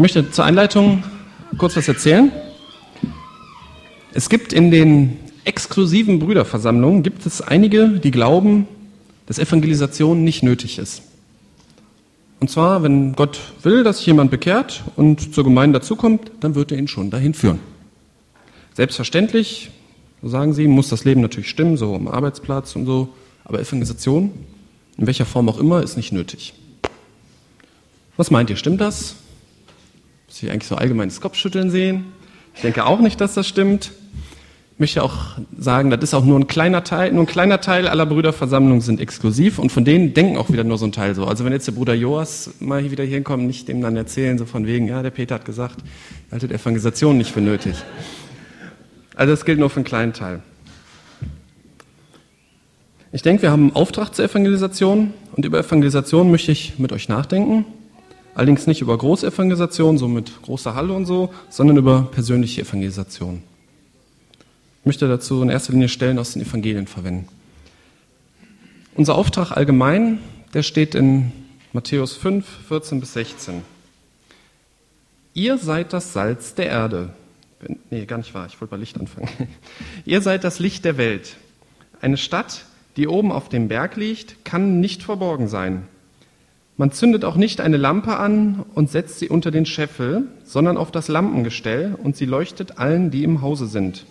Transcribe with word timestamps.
möchte 0.00 0.30
zur 0.30 0.44
Einleitung 0.44 1.04
kurz 1.58 1.76
was 1.76 1.86
erzählen. 1.86 2.32
Es 4.12 4.28
gibt 4.28 4.52
in 4.52 4.70
den 4.70 5.18
exklusiven 5.44 6.18
Brüderversammlungen 6.18 7.02
gibt 7.02 7.26
es 7.26 7.40
einige, 7.40 7.88
die 7.88 8.10
glauben, 8.10 8.66
dass 9.26 9.38
Evangelisation 9.38 10.24
nicht 10.24 10.42
nötig 10.42 10.78
ist. 10.78 11.02
Und 12.40 12.50
zwar, 12.50 12.82
wenn 12.82 13.14
Gott 13.14 13.38
will, 13.62 13.84
dass 13.84 13.98
sich 13.98 14.06
jemand 14.06 14.30
bekehrt 14.30 14.82
und 14.96 15.34
zur 15.34 15.44
Gemeinde 15.44 15.78
dazukommt, 15.78 16.32
dann 16.40 16.54
wird 16.54 16.72
er 16.72 16.78
ihn 16.78 16.88
schon 16.88 17.10
dahin 17.10 17.34
führen. 17.34 17.60
Selbstverständlich, 18.74 19.70
so 20.22 20.28
sagen 20.28 20.54
sie, 20.54 20.66
muss 20.66 20.88
das 20.88 21.04
Leben 21.04 21.20
natürlich 21.20 21.50
stimmen, 21.50 21.76
so 21.76 21.94
am 21.94 22.08
Arbeitsplatz 22.08 22.74
und 22.74 22.86
so, 22.86 23.10
aber 23.44 23.60
Evangelisation, 23.60 24.32
in 24.96 25.06
welcher 25.06 25.26
Form 25.26 25.48
auch 25.48 25.58
immer, 25.58 25.82
ist 25.82 25.96
nicht 25.96 26.12
nötig. 26.12 26.54
Was 28.16 28.30
meint 28.30 28.48
ihr, 28.48 28.56
stimmt 28.56 28.80
das? 28.80 29.16
Muss 30.30 30.44
ich 30.44 30.50
eigentlich 30.52 30.68
so 30.68 30.76
allgemeines 30.76 31.20
Kopfschütteln 31.20 31.72
sehen? 31.72 32.04
Ich 32.54 32.60
denke 32.60 32.86
auch 32.86 33.00
nicht, 33.00 33.20
dass 33.20 33.34
das 33.34 33.48
stimmt. 33.48 33.90
Ich 34.74 34.78
möchte 34.78 35.02
auch 35.02 35.38
sagen, 35.58 35.90
das 35.90 36.00
ist 36.04 36.14
auch 36.14 36.24
nur 36.24 36.38
ein 36.38 36.46
kleiner 36.46 36.84
Teil, 36.84 37.10
nur 37.12 37.24
ein 37.24 37.26
kleiner 37.26 37.60
Teil 37.60 37.88
aller 37.88 38.06
Brüderversammlungen 38.06 38.80
sind 38.80 39.00
exklusiv 39.00 39.58
und 39.58 39.72
von 39.72 39.84
denen 39.84 40.14
denken 40.14 40.36
auch 40.36 40.48
wieder 40.48 40.62
nur 40.62 40.78
so 40.78 40.86
ein 40.86 40.92
Teil 40.92 41.16
so. 41.16 41.24
Also 41.24 41.44
wenn 41.44 41.52
jetzt 41.52 41.66
der 41.66 41.72
Bruder 41.72 41.94
Joas 41.94 42.50
mal 42.60 42.80
hier 42.80 42.92
wieder 42.92 43.02
hinkommt, 43.02 43.42
nicht 43.42 43.66
dem 43.66 43.80
dann 43.80 43.96
erzählen, 43.96 44.38
so 44.38 44.46
von 44.46 44.68
wegen, 44.68 44.86
ja, 44.86 45.02
der 45.02 45.10
Peter 45.10 45.34
hat 45.34 45.44
gesagt, 45.44 45.78
er 46.28 46.34
haltet 46.34 46.52
Evangelisation 46.52 47.18
nicht 47.18 47.32
für 47.32 47.40
nötig. 47.40 47.74
Also 49.16 49.32
das 49.32 49.44
gilt 49.44 49.58
nur 49.58 49.68
für 49.68 49.78
einen 49.78 49.84
kleinen 49.84 50.12
Teil. 50.12 50.42
Ich 53.10 53.22
denke, 53.22 53.42
wir 53.42 53.50
haben 53.50 53.62
einen 53.62 53.74
Auftrag 53.74 54.14
zur 54.14 54.26
Evangelisation 54.26 55.12
und 55.32 55.44
über 55.44 55.58
Evangelisation 55.58 56.30
möchte 56.30 56.52
ich 56.52 56.78
mit 56.78 56.92
euch 56.92 57.08
nachdenken. 57.08 57.64
Allerdings 58.40 58.66
nicht 58.66 58.80
über 58.80 58.96
Großevangelisation, 58.96 59.98
so 59.98 60.08
mit 60.08 60.40
großer 60.40 60.74
Halle 60.74 60.94
und 60.94 61.04
so, 61.04 61.28
sondern 61.50 61.76
über 61.76 62.08
persönliche 62.10 62.62
Evangelisation. 62.62 63.42
Ich 64.78 64.86
möchte 64.86 65.06
dazu 65.08 65.42
in 65.42 65.50
erster 65.50 65.74
Linie 65.74 65.90
Stellen 65.90 66.18
aus 66.18 66.32
den 66.32 66.40
Evangelien 66.40 66.86
verwenden. 66.86 67.28
Unser 68.94 69.16
Auftrag 69.16 69.50
allgemein, 69.50 70.20
der 70.54 70.62
steht 70.62 70.94
in 70.94 71.32
Matthäus 71.74 72.14
5, 72.16 72.46
14 72.66 73.00
bis 73.00 73.12
16. 73.12 73.60
Ihr 75.34 75.58
seid 75.58 75.92
das 75.92 76.14
Salz 76.14 76.54
der 76.54 76.68
Erde. 76.68 77.10
Nee, 77.90 78.06
gar 78.06 78.16
nicht 78.16 78.32
wahr, 78.32 78.46
ich 78.46 78.58
wollte 78.58 78.70
bei 78.70 78.78
Licht 78.78 78.98
anfangen. 78.98 79.28
Ihr 80.06 80.22
seid 80.22 80.44
das 80.44 80.60
Licht 80.60 80.86
der 80.86 80.96
Welt. 80.96 81.36
Eine 82.00 82.16
Stadt, 82.16 82.64
die 82.96 83.06
oben 83.06 83.32
auf 83.32 83.50
dem 83.50 83.68
Berg 83.68 83.96
liegt, 83.96 84.46
kann 84.46 84.80
nicht 84.80 85.02
verborgen 85.02 85.46
sein. 85.46 85.86
Man 86.80 86.92
zündet 86.92 87.26
auch 87.26 87.36
nicht 87.36 87.60
eine 87.60 87.76
Lampe 87.76 88.16
an 88.16 88.64
und 88.74 88.90
setzt 88.90 89.18
sie 89.18 89.28
unter 89.28 89.50
den 89.50 89.66
Scheffel, 89.66 90.28
sondern 90.44 90.78
auf 90.78 90.90
das 90.90 91.08
Lampengestell 91.08 91.94
und 92.02 92.16
sie 92.16 92.24
leuchtet 92.24 92.78
allen, 92.78 93.10
die 93.10 93.22
im 93.22 93.42
Hause 93.42 93.66
sind. 93.66 94.06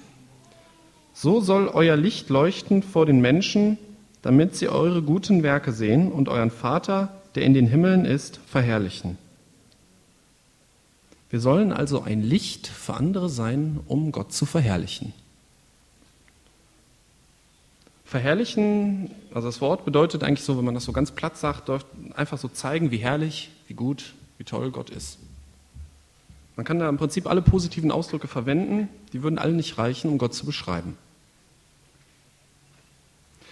So 1.11 1.41
soll 1.41 1.67
euer 1.67 1.95
Licht 1.95 2.29
leuchten 2.29 2.83
vor 2.83 3.07
den 3.07 3.21
Menschen, 3.21 3.79
damit 4.21 4.55
sie 4.55 4.69
eure 4.69 5.01
guten 5.01 5.41
Werke 5.41 5.71
sehen 5.71 6.11
und 6.11 6.29
euren 6.29 6.51
Vater, 6.51 7.11
der 7.33 7.41
in 7.41 7.55
den 7.55 7.65
Himmeln 7.65 8.05
ist, 8.05 8.39
verherrlichen. 8.45 9.17
Wir 11.31 11.39
sollen 11.39 11.73
also 11.73 12.03
ein 12.03 12.21
Licht 12.21 12.67
für 12.67 12.93
andere 12.93 13.29
sein, 13.29 13.79
um 13.87 14.11
Gott 14.11 14.31
zu 14.31 14.45
verherrlichen. 14.45 15.13
Verherrlichen, 18.09 19.11
also 19.35 19.47
das 19.47 19.61
Wort 19.61 19.85
bedeutet 19.85 20.23
eigentlich 20.23 20.41
so, 20.41 20.57
wenn 20.57 20.65
man 20.65 20.73
das 20.73 20.83
so 20.83 20.91
ganz 20.91 21.11
platt 21.11 21.37
sagt, 21.37 21.69
einfach 22.15 22.39
so 22.39 22.47
zeigen, 22.47 22.89
wie 22.89 22.97
herrlich, 22.97 23.51
wie 23.67 23.75
gut, 23.75 24.15
wie 24.39 24.43
toll 24.43 24.71
Gott 24.71 24.89
ist. 24.89 25.19
Man 26.55 26.65
kann 26.65 26.79
da 26.79 26.89
im 26.89 26.97
Prinzip 26.97 27.27
alle 27.27 27.43
positiven 27.43 27.91
Ausdrücke 27.91 28.27
verwenden, 28.27 28.89
die 29.13 29.21
würden 29.21 29.37
alle 29.37 29.53
nicht 29.53 29.77
reichen, 29.77 30.09
um 30.09 30.17
Gott 30.17 30.33
zu 30.33 30.47
beschreiben. 30.47 30.97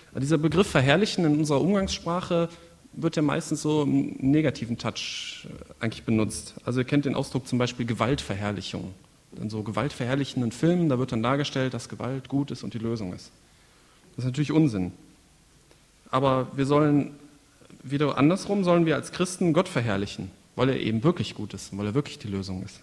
Aber 0.10 0.22
dieser 0.22 0.40
Begriff 0.40 0.66
verherrlichen 0.66 1.24
in 1.24 1.38
unserer 1.38 1.62
Umgangssprache 1.62 2.50
wird 2.94 3.16
ja 3.16 3.22
meistens 3.22 3.62
so 3.62 3.84
im 3.84 4.16
negativen 4.20 4.80
Touch 4.80 5.48
äh, 5.48 5.84
eigentlich 5.84 6.04
benutzt. 6.04 6.56
Also 6.66 6.80
ihr 6.80 6.86
kennt 6.86 7.06
den 7.06 7.14
Ausdruck 7.14 7.48
zum 7.48 7.60
Beispiel 7.60 7.86
Gewaltverherrlichung. 7.86 8.92
In 9.40 9.52
so 9.52 9.62
gewaltverherrlichenden 9.62 10.52
Filmen, 10.52 10.90
da 10.90 10.98
wird 10.98 11.12
dann 11.12 11.22
dargestellt, 11.22 11.76
dass 11.76 11.90
Gewalt 11.90 12.28
gut 12.28 12.50
ist 12.50 12.64
und 12.64 12.74
die 12.74 12.80
Lösung 12.80 13.14
ist. 13.14 13.30
Das 14.18 14.26
ist 14.26 14.30
natürlich 14.32 14.52
Unsinn. 14.52 14.92
Aber 16.10 16.48
wir 16.56 16.66
sollen, 16.66 17.12
wieder 17.84 18.18
andersrum, 18.18 18.64
sollen 18.64 18.88
wir 18.88 18.96
als 18.96 19.12
Christen 19.12 19.54
Gott 19.54 19.70
verherrlichen, 19.70 20.32
weil 20.56 20.70
er 20.70 20.80
eben 20.80 21.04
wirklich 21.04 21.36
gut 21.36 21.54
ist, 21.54 21.78
weil 21.78 21.86
er 21.86 21.94
wirklich 21.94 22.18
die 22.18 22.28
Lösung 22.28 22.64
ist. 22.64 22.82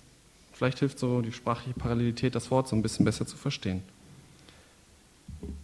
Vielleicht 0.52 0.78
hilft 0.78 1.00
so 1.00 1.22
die 1.22 1.32
sprachliche 1.32 1.76
Parallelität, 1.76 2.36
das 2.36 2.52
Wort 2.52 2.68
so 2.68 2.76
ein 2.76 2.82
bisschen 2.82 3.04
besser 3.04 3.26
zu 3.26 3.36
verstehen. 3.36 3.82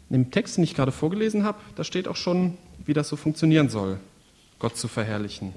In 0.08 0.24
dem 0.24 0.30
Text, 0.32 0.56
den 0.56 0.64
ich 0.64 0.74
gerade 0.74 0.90
vorgelesen 0.90 1.44
habe, 1.44 1.58
da 1.76 1.84
steht 1.84 2.08
auch 2.08 2.16
schon, 2.16 2.58
wie 2.84 2.92
das 2.92 3.08
so 3.08 3.14
funktionieren 3.14 3.68
soll, 3.68 4.00
Gott 4.58 4.76
zu 4.76 4.88
verherrlichen. 4.88 5.52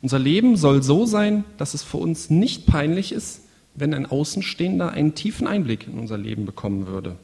Unser 0.00 0.18
Leben 0.18 0.56
soll 0.56 0.82
so 0.82 1.04
sein, 1.04 1.44
dass 1.58 1.74
es 1.74 1.82
für 1.82 1.98
uns 1.98 2.30
nicht 2.30 2.66
peinlich 2.66 3.12
ist, 3.12 3.42
wenn 3.74 3.92
ein 3.92 4.06
Außenstehender 4.06 4.90
einen 4.90 5.14
tiefen 5.14 5.46
Einblick 5.46 5.86
in 5.86 5.98
unser 5.98 6.16
Leben 6.16 6.46
bekommen 6.46 6.86
würde. 6.86 7.16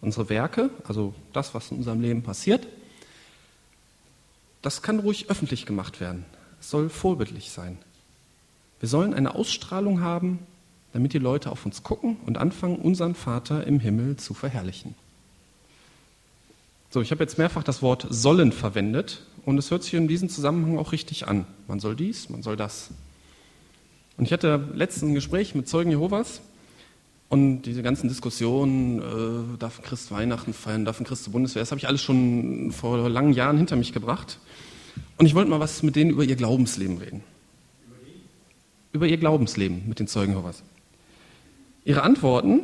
Unsere 0.00 0.28
Werke, 0.28 0.70
also 0.84 1.14
das, 1.32 1.54
was 1.54 1.70
in 1.70 1.78
unserem 1.78 2.00
Leben 2.00 2.22
passiert, 2.22 2.66
das 4.62 4.82
kann 4.82 5.00
ruhig 5.00 5.30
öffentlich 5.30 5.66
gemacht 5.66 6.00
werden. 6.00 6.24
Es 6.60 6.70
soll 6.70 6.88
vorbildlich 6.88 7.50
sein. 7.50 7.78
Wir 8.80 8.88
sollen 8.88 9.14
eine 9.14 9.34
Ausstrahlung 9.34 10.00
haben, 10.00 10.40
damit 10.92 11.12
die 11.12 11.18
Leute 11.18 11.50
auf 11.50 11.66
uns 11.66 11.82
gucken 11.82 12.16
und 12.26 12.38
anfangen, 12.38 12.76
unseren 12.76 13.14
Vater 13.14 13.66
im 13.66 13.80
Himmel 13.80 14.16
zu 14.16 14.34
verherrlichen. 14.34 14.94
So, 16.90 17.02
ich 17.02 17.10
habe 17.10 17.22
jetzt 17.22 17.36
mehrfach 17.36 17.62
das 17.62 17.82
Wort 17.82 18.06
sollen 18.08 18.50
verwendet 18.52 19.22
und 19.44 19.58
es 19.58 19.70
hört 19.70 19.82
sich 19.82 19.94
in 19.94 20.08
diesem 20.08 20.28
Zusammenhang 20.28 20.78
auch 20.78 20.92
richtig 20.92 21.28
an. 21.28 21.44
Man 21.66 21.80
soll 21.80 21.96
dies, 21.96 22.30
man 22.30 22.42
soll 22.42 22.56
das. 22.56 22.90
Und 24.16 24.24
ich 24.24 24.32
hatte 24.32 24.68
letztens 24.74 25.10
ein 25.10 25.14
Gespräch 25.14 25.54
mit 25.54 25.68
Zeugen 25.68 25.90
Jehovas 25.90 26.40
und 27.28 27.62
diese 27.62 27.82
ganzen 27.82 28.08
Diskussionen, 28.08 29.00
äh, 29.00 29.58
darf 29.58 29.78
ein 29.78 29.84
Christ 29.84 30.10
Weihnachten 30.10 30.54
feiern, 30.54 30.84
darf 30.84 30.98
ein 30.98 31.04
Christ 31.04 31.24
zur 31.24 31.32
Bundeswehr, 31.32 31.60
das 31.60 31.70
habe 31.70 31.78
ich 31.78 31.86
alles 31.86 32.02
schon 32.02 32.72
vor 32.72 33.08
langen 33.08 33.32
Jahren 33.32 33.58
hinter 33.58 33.76
mich 33.76 33.92
gebracht. 33.92 34.38
Und 35.18 35.26
ich 35.26 35.34
wollte 35.34 35.50
mal 35.50 35.60
was 35.60 35.82
mit 35.82 35.96
denen 35.96 36.10
über 36.10 36.24
ihr 36.24 36.36
Glaubensleben 36.36 36.98
reden. 36.98 37.22
Über 38.92 39.06
ihr 39.06 39.18
Glaubensleben 39.18 39.86
mit 39.86 39.98
den 39.98 40.06
Zeugen 40.06 40.32
Jehovas. 40.32 40.62
Ihre 41.84 42.02
Antworten 42.02 42.60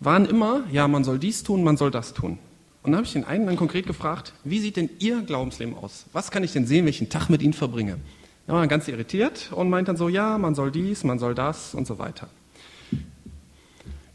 waren 0.00 0.26
immer, 0.26 0.64
ja, 0.70 0.86
man 0.86 1.02
soll 1.02 1.18
dies 1.18 1.42
tun, 1.42 1.64
man 1.64 1.76
soll 1.76 1.90
das 1.90 2.14
tun. 2.14 2.38
Und 2.82 2.92
dann 2.92 2.96
habe 2.96 3.06
ich 3.06 3.12
den 3.14 3.24
einen 3.24 3.46
dann 3.46 3.56
konkret 3.56 3.86
gefragt, 3.86 4.34
wie 4.44 4.60
sieht 4.60 4.76
denn 4.76 4.90
Ihr 4.98 5.22
Glaubensleben 5.22 5.74
aus? 5.74 6.04
Was 6.12 6.30
kann 6.30 6.44
ich 6.44 6.52
denn 6.52 6.66
sehen, 6.66 6.84
welchen 6.84 7.08
Tag 7.08 7.30
mit 7.30 7.42
Ihnen 7.42 7.54
verbringe? 7.54 7.98
Da 8.46 8.52
war 8.52 8.60
er 8.60 8.68
ganz 8.68 8.86
irritiert 8.88 9.50
und 9.52 9.70
meint 9.70 9.88
dann 9.88 9.96
so, 9.96 10.08
ja, 10.08 10.36
man 10.36 10.54
soll 10.54 10.70
dies, 10.70 11.02
man 11.02 11.18
soll 11.18 11.34
das 11.34 11.74
und 11.74 11.86
so 11.86 11.98
weiter. 11.98 12.28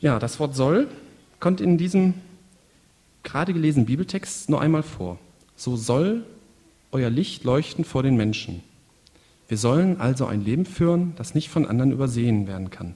Ja, 0.01 0.19
das 0.19 0.39
Wort 0.39 0.55
soll 0.55 0.87
kommt 1.39 1.61
in 1.61 1.77
diesem 1.77 2.13
gerade 3.23 3.53
gelesenen 3.53 3.85
Bibeltext 3.85 4.49
nur 4.49 4.61
einmal 4.61 4.83
vor. 4.83 5.19
So 5.55 5.75
soll 5.75 6.23
euer 6.91 7.09
Licht 7.09 7.43
leuchten 7.43 7.85
vor 7.85 8.03
den 8.03 8.15
Menschen. 8.15 8.63
Wir 9.47 9.57
sollen 9.57 9.99
also 9.99 10.25
ein 10.25 10.43
Leben 10.43 10.65
führen, 10.65 11.13
das 11.15 11.35
nicht 11.35 11.49
von 11.49 11.65
anderen 11.65 11.91
übersehen 11.91 12.47
werden 12.47 12.69
kann. 12.69 12.95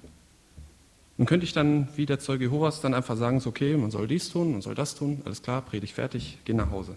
Nun 1.18 1.28
könnte 1.28 1.46
ich 1.46 1.53
dann, 1.53 1.88
wie 1.96 2.06
der 2.06 2.19
Zeuge 2.19 2.46
Jehovas, 2.46 2.81
dann 2.81 2.94
einfach 2.94 3.18
sagen, 3.18 3.40
so, 3.40 3.50
okay, 3.50 3.78
man 3.78 3.92
soll 3.92 4.08
dies 4.08 4.30
tun, 4.30 4.52
man 4.52 4.62
soll 4.62 4.75
das 4.75 4.96
tun, 4.96 5.22
alles 5.25 5.42
klar, 5.42 5.62
predigt 5.62 5.94
fertig, 5.94 6.38
geh 6.46 6.53
nach 6.53 6.72
Hause. 6.72 6.96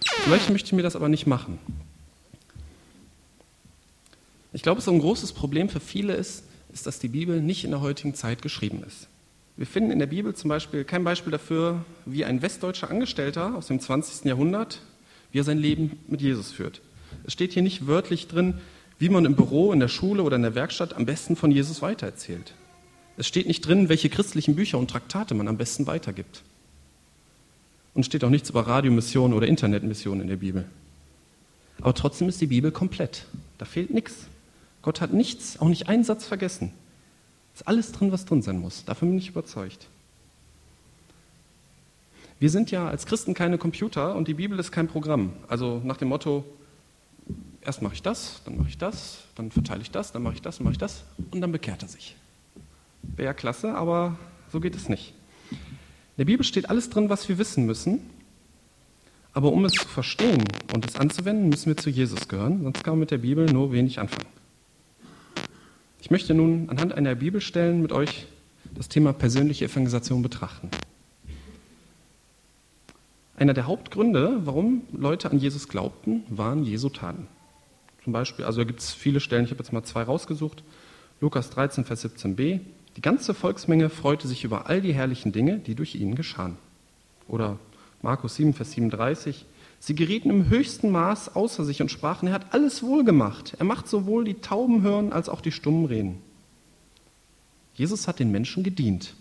Vielleicht 0.00 0.50
möchte 0.50 0.68
ich 0.68 0.72
mir 0.72 0.82
das 0.82 0.96
aber 0.96 1.08
nicht 1.08 1.26
machen. 1.26 1.58
Ich 4.52 4.62
glaube, 4.62 4.80
so 4.80 4.92
ein 4.92 5.00
großes 5.00 5.32
Problem 5.32 5.68
für 5.68 5.80
viele 5.80 6.14
ist, 6.14 6.44
ist, 6.72 6.86
dass 6.86 6.98
die 7.00 7.08
Bibel 7.08 7.40
nicht 7.40 7.64
in 7.64 7.70
der 7.70 7.80
heutigen 7.80 8.14
Zeit 8.14 8.42
geschrieben 8.42 8.84
ist. 8.86 9.08
Wir 9.56 9.66
finden 9.66 9.92
in 9.92 10.00
der 10.00 10.06
Bibel 10.06 10.34
zum 10.34 10.48
Beispiel 10.48 10.82
kein 10.84 11.04
Beispiel 11.04 11.30
dafür, 11.30 11.84
wie 12.06 12.24
ein 12.24 12.42
westdeutscher 12.42 12.90
Angestellter 12.90 13.54
aus 13.54 13.68
dem 13.68 13.78
20. 13.78 14.24
Jahrhundert, 14.24 14.80
wie 15.30 15.38
er 15.38 15.44
sein 15.44 15.58
Leben 15.58 15.98
mit 16.08 16.20
Jesus 16.20 16.50
führt. 16.50 16.80
Es 17.24 17.32
steht 17.32 17.52
hier 17.52 17.62
nicht 17.62 17.86
wörtlich 17.86 18.26
drin, 18.26 18.54
wie 18.98 19.08
man 19.08 19.24
im 19.24 19.36
Büro, 19.36 19.72
in 19.72 19.80
der 19.80 19.88
Schule 19.88 20.24
oder 20.24 20.36
in 20.36 20.42
der 20.42 20.56
Werkstatt 20.56 20.94
am 20.94 21.06
besten 21.06 21.36
von 21.36 21.52
Jesus 21.52 21.82
weitererzählt. 21.82 22.54
Es 23.16 23.28
steht 23.28 23.46
nicht 23.46 23.60
drin, 23.60 23.88
welche 23.88 24.08
christlichen 24.08 24.56
Bücher 24.56 24.78
und 24.78 24.90
Traktate 24.90 25.34
man 25.34 25.46
am 25.46 25.56
besten 25.56 25.86
weitergibt. 25.86 26.42
Und 27.94 28.00
es 28.00 28.06
steht 28.06 28.24
auch 28.24 28.30
nichts 28.30 28.50
über 28.50 28.66
Radiomissionen 28.66 29.36
oder 29.36 29.46
Internetmissionen 29.46 30.22
in 30.22 30.28
der 30.28 30.36
Bibel. 30.36 30.64
Aber 31.80 31.94
trotzdem 31.94 32.28
ist 32.28 32.40
die 32.40 32.48
Bibel 32.48 32.72
komplett. 32.72 33.26
Da 33.58 33.66
fehlt 33.66 33.94
nichts. 33.94 34.26
Gott 34.82 35.00
hat 35.00 35.12
nichts, 35.12 35.60
auch 35.60 35.68
nicht 35.68 35.88
einen 35.88 36.02
Satz 36.02 36.26
vergessen. 36.26 36.72
Ist 37.54 37.68
alles 37.68 37.92
drin, 37.92 38.10
was 38.10 38.24
drin 38.24 38.42
sein 38.42 38.58
muss. 38.58 38.84
Davon 38.84 39.10
bin 39.10 39.18
ich 39.18 39.28
überzeugt. 39.28 39.86
Wir 42.40 42.50
sind 42.50 42.70
ja 42.70 42.88
als 42.88 43.06
Christen 43.06 43.32
keine 43.32 43.58
Computer 43.58 44.16
und 44.16 44.26
die 44.26 44.34
Bibel 44.34 44.58
ist 44.58 44.72
kein 44.72 44.88
Programm. 44.88 45.32
Also 45.48 45.80
nach 45.84 45.96
dem 45.96 46.08
Motto, 46.08 46.44
erst 47.62 47.80
mache 47.80 47.94
ich 47.94 48.02
das, 48.02 48.42
dann 48.44 48.58
mache 48.58 48.68
ich 48.68 48.76
das, 48.76 49.22
dann 49.36 49.50
verteile 49.50 49.82
ich 49.82 49.90
das, 49.90 50.12
dann 50.12 50.22
mache 50.22 50.34
ich 50.34 50.42
das, 50.42 50.58
dann 50.58 50.64
mache 50.64 50.72
ich 50.72 50.78
das 50.78 51.04
und 51.30 51.40
dann 51.40 51.52
bekehrt 51.52 51.82
er 51.82 51.88
sich. 51.88 52.16
Wäre 53.02 53.26
ja 53.26 53.34
klasse, 53.34 53.74
aber 53.74 54.18
so 54.52 54.60
geht 54.60 54.74
es 54.74 54.88
nicht. 54.88 55.14
In 55.50 55.58
der 56.18 56.24
Bibel 56.24 56.44
steht 56.44 56.68
alles 56.68 56.90
drin, 56.90 57.08
was 57.08 57.28
wir 57.28 57.38
wissen 57.38 57.66
müssen, 57.66 58.00
aber 59.32 59.52
um 59.52 59.64
es 59.64 59.72
zu 59.72 59.88
verstehen 59.88 60.44
und 60.74 60.86
es 60.86 60.96
anzuwenden, 60.96 61.48
müssen 61.48 61.66
wir 61.66 61.76
zu 61.76 61.90
Jesus 61.90 62.28
gehören, 62.28 62.62
sonst 62.62 62.84
kann 62.84 62.94
man 62.94 63.00
mit 63.00 63.10
der 63.10 63.18
Bibel 63.18 63.46
nur 63.46 63.72
wenig 63.72 64.00
anfangen. 64.00 64.28
Ich 66.04 66.10
möchte 66.10 66.34
nun 66.34 66.68
anhand 66.68 66.92
einer 66.92 67.14
Bibelstellen 67.14 67.80
mit 67.80 67.90
euch 67.90 68.26
das 68.74 68.90
Thema 68.90 69.14
persönliche 69.14 69.64
Evangelisation 69.64 70.20
betrachten. 70.20 70.68
Einer 73.38 73.54
der 73.54 73.66
Hauptgründe, 73.66 74.42
warum 74.44 74.82
Leute 74.92 75.30
an 75.30 75.38
Jesus 75.38 75.66
glaubten, 75.66 76.24
waren 76.28 76.62
Jesu 76.62 76.90
Taten. 76.90 77.26
Zum 78.02 78.12
Beispiel, 78.12 78.44
also 78.44 78.60
da 78.60 78.64
gibt 78.64 78.80
es 78.80 78.92
viele 78.92 79.18
Stellen, 79.18 79.46
ich 79.46 79.50
habe 79.50 79.60
jetzt 79.60 79.72
mal 79.72 79.82
zwei 79.82 80.02
rausgesucht. 80.02 80.62
Lukas 81.22 81.48
13, 81.48 81.86
Vers 81.86 82.04
17b. 82.04 82.60
Die 82.98 83.00
ganze 83.00 83.32
Volksmenge 83.32 83.88
freute 83.88 84.28
sich 84.28 84.44
über 84.44 84.66
all 84.68 84.82
die 84.82 84.92
herrlichen 84.92 85.32
Dinge, 85.32 85.58
die 85.58 85.74
durch 85.74 85.94
ihn 85.94 86.16
geschahen. 86.16 86.58
Oder 87.28 87.58
Markus 88.02 88.34
7, 88.34 88.52
Vers 88.52 88.72
37. 88.72 89.46
Sie 89.86 89.94
gerieten 89.94 90.30
im 90.30 90.48
höchsten 90.48 90.88
Maß 90.88 91.36
außer 91.36 91.62
sich 91.62 91.82
und 91.82 91.90
sprachen, 91.90 92.28
er 92.28 92.32
hat 92.32 92.54
alles 92.54 92.82
wohl 92.82 93.04
gemacht. 93.04 93.52
Er 93.58 93.66
macht 93.66 93.86
sowohl 93.86 94.24
die 94.24 94.40
Tauben 94.40 94.80
hören 94.80 95.12
als 95.12 95.28
auch 95.28 95.42
die 95.42 95.52
Stummen 95.52 95.84
reden. 95.84 96.22
Jesus 97.74 98.08
hat 98.08 98.18
den 98.18 98.30
Menschen 98.30 98.62
gedient. 98.64 99.12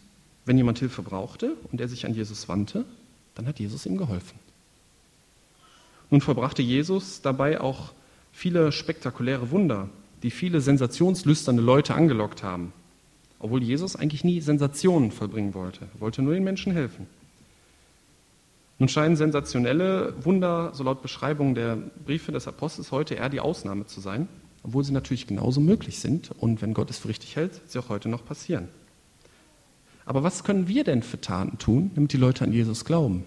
Wenn 0.46 0.56
jemand 0.56 0.80
Hilfe 0.80 1.02
brauchte 1.02 1.58
und 1.70 1.82
er 1.82 1.90
sich 1.90 2.06
an 2.06 2.14
Jesus 2.14 2.48
wandte, 2.48 2.86
dann 3.36 3.46
hat 3.46 3.60
Jesus 3.60 3.86
ihm 3.86 3.98
geholfen. 3.98 4.40
Nun 6.10 6.22
vollbrachte 6.22 6.62
Jesus 6.62 7.22
dabei 7.22 7.60
auch 7.60 7.92
viele 8.32 8.72
spektakuläre 8.72 9.52
Wunder, 9.52 9.90
die 10.24 10.32
viele 10.32 10.62
sensationslüsterne 10.62 11.60
Leute 11.60 11.94
angelockt 11.94 12.42
haben, 12.42 12.72
obwohl 13.38 13.62
Jesus 13.62 13.98
eigentlich 13.98 14.24
nie 14.24 14.40
Sensationen 14.40 15.12
vollbringen 15.12 15.56
wollte. 15.56 15.90
Er 15.94 16.00
wollte 16.00 16.22
nur 16.22 16.36
den 16.36 16.46
Menschen 16.46 16.72
helfen. 16.72 17.06
Nun 18.84 18.90
scheinen 18.90 19.16
sensationelle 19.16 20.14
Wunder, 20.26 20.72
so 20.74 20.84
laut 20.84 21.02
Beschreibung 21.02 21.56
der 21.56 21.78
Briefe 22.04 22.34
des 22.34 22.50
Apostels, 22.50 22.92
heute 22.92 23.16
eher 23.16 23.30
die 23.30 23.40
Ausnahme 23.40 23.86
zu 23.86 24.02
sein, 24.02 24.28
obwohl 24.62 24.84
sie 24.84 24.92
natürlich 24.92 25.26
genauso 25.26 25.62
möglich 25.62 26.00
sind 26.00 26.32
und 26.32 26.62
wenn 26.62 26.74
Gott 26.74 26.90
es 26.90 26.98
für 26.98 27.08
richtig 27.08 27.38
hält, 27.38 27.62
sie 27.66 27.80
auch 27.80 27.88
heute 27.88 28.10
noch 28.10 28.26
passieren. 28.26 28.68
Aber 30.06 30.22
was 30.22 30.44
können 30.44 30.68
wir 30.68 30.84
denn 30.84 31.02
für 31.02 31.22
Taten 31.22 31.58
tun, 31.60 31.92
damit 31.96 32.12
die 32.12 32.18
Leute 32.18 32.44
an 32.44 32.52
Jesus 32.52 32.84
glauben? 32.84 33.24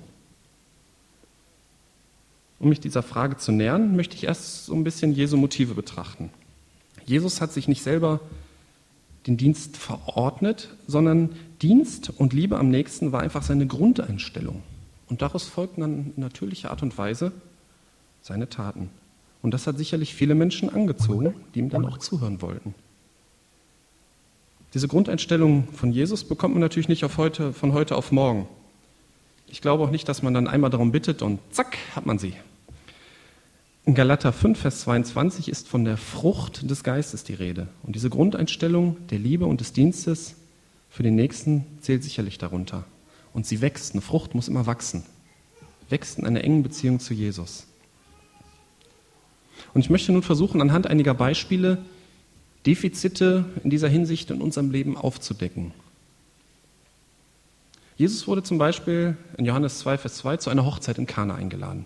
Um 2.58 2.68
mich 2.68 2.80
dieser 2.80 3.02
Frage 3.02 3.38
zu 3.38 3.50
nähern, 3.50 3.96
möchte 3.96 4.14
ich 4.14 4.24
erst 4.24 4.66
so 4.66 4.74
ein 4.74 4.84
bisschen 4.84 5.14
Jesu 5.14 5.38
Motive 5.38 5.72
betrachten. 5.72 6.28
Jesus 7.06 7.40
hat 7.40 7.50
sich 7.50 7.66
nicht 7.66 7.82
selber 7.82 8.20
den 9.26 9.38
Dienst 9.38 9.78
verordnet, 9.78 10.68
sondern 10.86 11.30
Dienst 11.62 12.12
und 12.14 12.34
Liebe 12.34 12.58
am 12.58 12.68
nächsten 12.68 13.12
war 13.12 13.22
einfach 13.22 13.42
seine 13.42 13.66
Grundeinstellung. 13.66 14.62
Und 15.08 15.22
daraus 15.22 15.44
folgten 15.44 15.80
dann 15.80 16.12
in 16.16 16.22
natürlicher 16.22 16.70
Art 16.70 16.82
und 16.82 16.96
Weise 16.98 17.32
seine 18.22 18.48
Taten. 18.48 18.90
Und 19.42 19.52
das 19.52 19.66
hat 19.66 19.78
sicherlich 19.78 20.14
viele 20.14 20.34
Menschen 20.34 20.68
angezogen, 20.70 21.34
die 21.54 21.60
ihm 21.60 21.70
dann 21.70 21.84
auch 21.84 21.98
zuhören 21.98 22.42
wollten. 22.42 22.74
Diese 24.74 24.88
Grundeinstellung 24.88 25.68
von 25.72 25.92
Jesus 25.92 26.24
bekommt 26.24 26.54
man 26.54 26.60
natürlich 26.60 26.88
nicht 26.88 27.04
heute, 27.16 27.52
von 27.52 27.72
heute 27.72 27.96
auf 27.96 28.12
morgen. 28.12 28.48
Ich 29.46 29.60
glaube 29.60 29.84
auch 29.84 29.90
nicht, 29.90 30.08
dass 30.08 30.22
man 30.22 30.34
dann 30.34 30.48
einmal 30.48 30.70
darum 30.70 30.90
bittet 30.90 31.22
und 31.22 31.38
zack, 31.50 31.78
hat 31.94 32.04
man 32.04 32.18
sie. 32.18 32.34
In 33.84 33.94
Galater 33.94 34.32
5, 34.32 34.58
Vers 34.58 34.80
22 34.80 35.48
ist 35.48 35.68
von 35.68 35.84
der 35.84 35.96
Frucht 35.96 36.68
des 36.68 36.82
Geistes 36.82 37.22
die 37.22 37.34
Rede. 37.34 37.68
Und 37.84 37.94
diese 37.94 38.10
Grundeinstellung 38.10 38.96
der 39.10 39.20
Liebe 39.20 39.46
und 39.46 39.60
des 39.60 39.72
Dienstes 39.72 40.34
für 40.90 41.04
den 41.04 41.14
Nächsten 41.14 41.64
zählt 41.80 42.02
sicherlich 42.02 42.36
darunter. 42.36 42.84
Und 43.36 43.44
sie 43.44 43.60
wächst. 43.60 43.92
Eine 43.92 44.00
Frucht 44.00 44.34
muss 44.34 44.48
immer 44.48 44.64
wachsen. 44.64 45.04
Wächst 45.90 46.18
in 46.18 46.24
einer 46.24 46.42
engen 46.42 46.62
Beziehung 46.62 47.00
zu 47.00 47.12
Jesus. 47.12 47.66
Und 49.74 49.82
ich 49.82 49.90
möchte 49.90 50.10
nun 50.10 50.22
versuchen, 50.22 50.62
anhand 50.62 50.86
einiger 50.86 51.12
Beispiele 51.12 51.76
Defizite 52.64 53.44
in 53.62 53.68
dieser 53.68 53.88
Hinsicht 53.88 54.30
in 54.30 54.40
unserem 54.40 54.70
Leben 54.70 54.96
aufzudecken. 54.96 55.72
Jesus 57.98 58.26
wurde 58.26 58.42
zum 58.42 58.56
Beispiel 58.56 59.18
in 59.36 59.44
Johannes 59.44 59.80
2, 59.80 59.98
Vers 59.98 60.16
2 60.16 60.38
zu 60.38 60.48
einer 60.48 60.64
Hochzeit 60.64 60.96
in 60.96 61.06
Kana 61.06 61.34
eingeladen. 61.34 61.84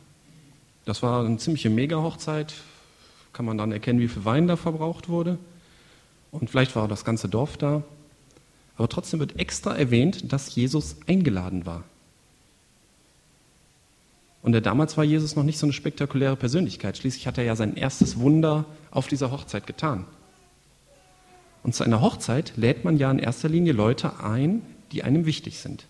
Das 0.84 1.02
war 1.02 1.24
eine 1.24 1.38
ziemliche 1.38 1.68
Mega-Hochzeit. 1.68 2.54
Kann 3.32 3.44
man 3.44 3.58
dann 3.58 3.72
erkennen, 3.72 3.98
wie 3.98 4.06
viel 4.06 4.24
Wein 4.24 4.46
da 4.46 4.54
verbraucht 4.54 5.08
wurde. 5.08 5.36
Und 6.30 6.48
vielleicht 6.48 6.76
war 6.76 6.86
das 6.86 7.04
ganze 7.04 7.28
Dorf 7.28 7.56
da. 7.56 7.82
Aber 8.80 8.88
trotzdem 8.88 9.20
wird 9.20 9.38
extra 9.38 9.76
erwähnt, 9.76 10.32
dass 10.32 10.54
Jesus 10.54 10.96
eingeladen 11.06 11.66
war. 11.66 11.84
Und 14.42 14.52
damals 14.64 14.96
war 14.96 15.04
Jesus 15.04 15.36
noch 15.36 15.42
nicht 15.42 15.58
so 15.58 15.66
eine 15.66 15.74
spektakuläre 15.74 16.34
Persönlichkeit. 16.34 16.96
Schließlich 16.96 17.26
hat 17.26 17.36
er 17.36 17.44
ja 17.44 17.56
sein 17.56 17.76
erstes 17.76 18.18
Wunder 18.18 18.64
auf 18.90 19.06
dieser 19.06 19.32
Hochzeit 19.32 19.66
getan. 19.66 20.06
Und 21.62 21.74
zu 21.74 21.84
einer 21.84 22.00
Hochzeit 22.00 22.54
lädt 22.56 22.82
man 22.82 22.96
ja 22.96 23.10
in 23.10 23.18
erster 23.18 23.50
Linie 23.50 23.74
Leute 23.74 24.18
ein, 24.20 24.62
die 24.92 25.02
einem 25.02 25.26
wichtig 25.26 25.58
sind. 25.58 25.84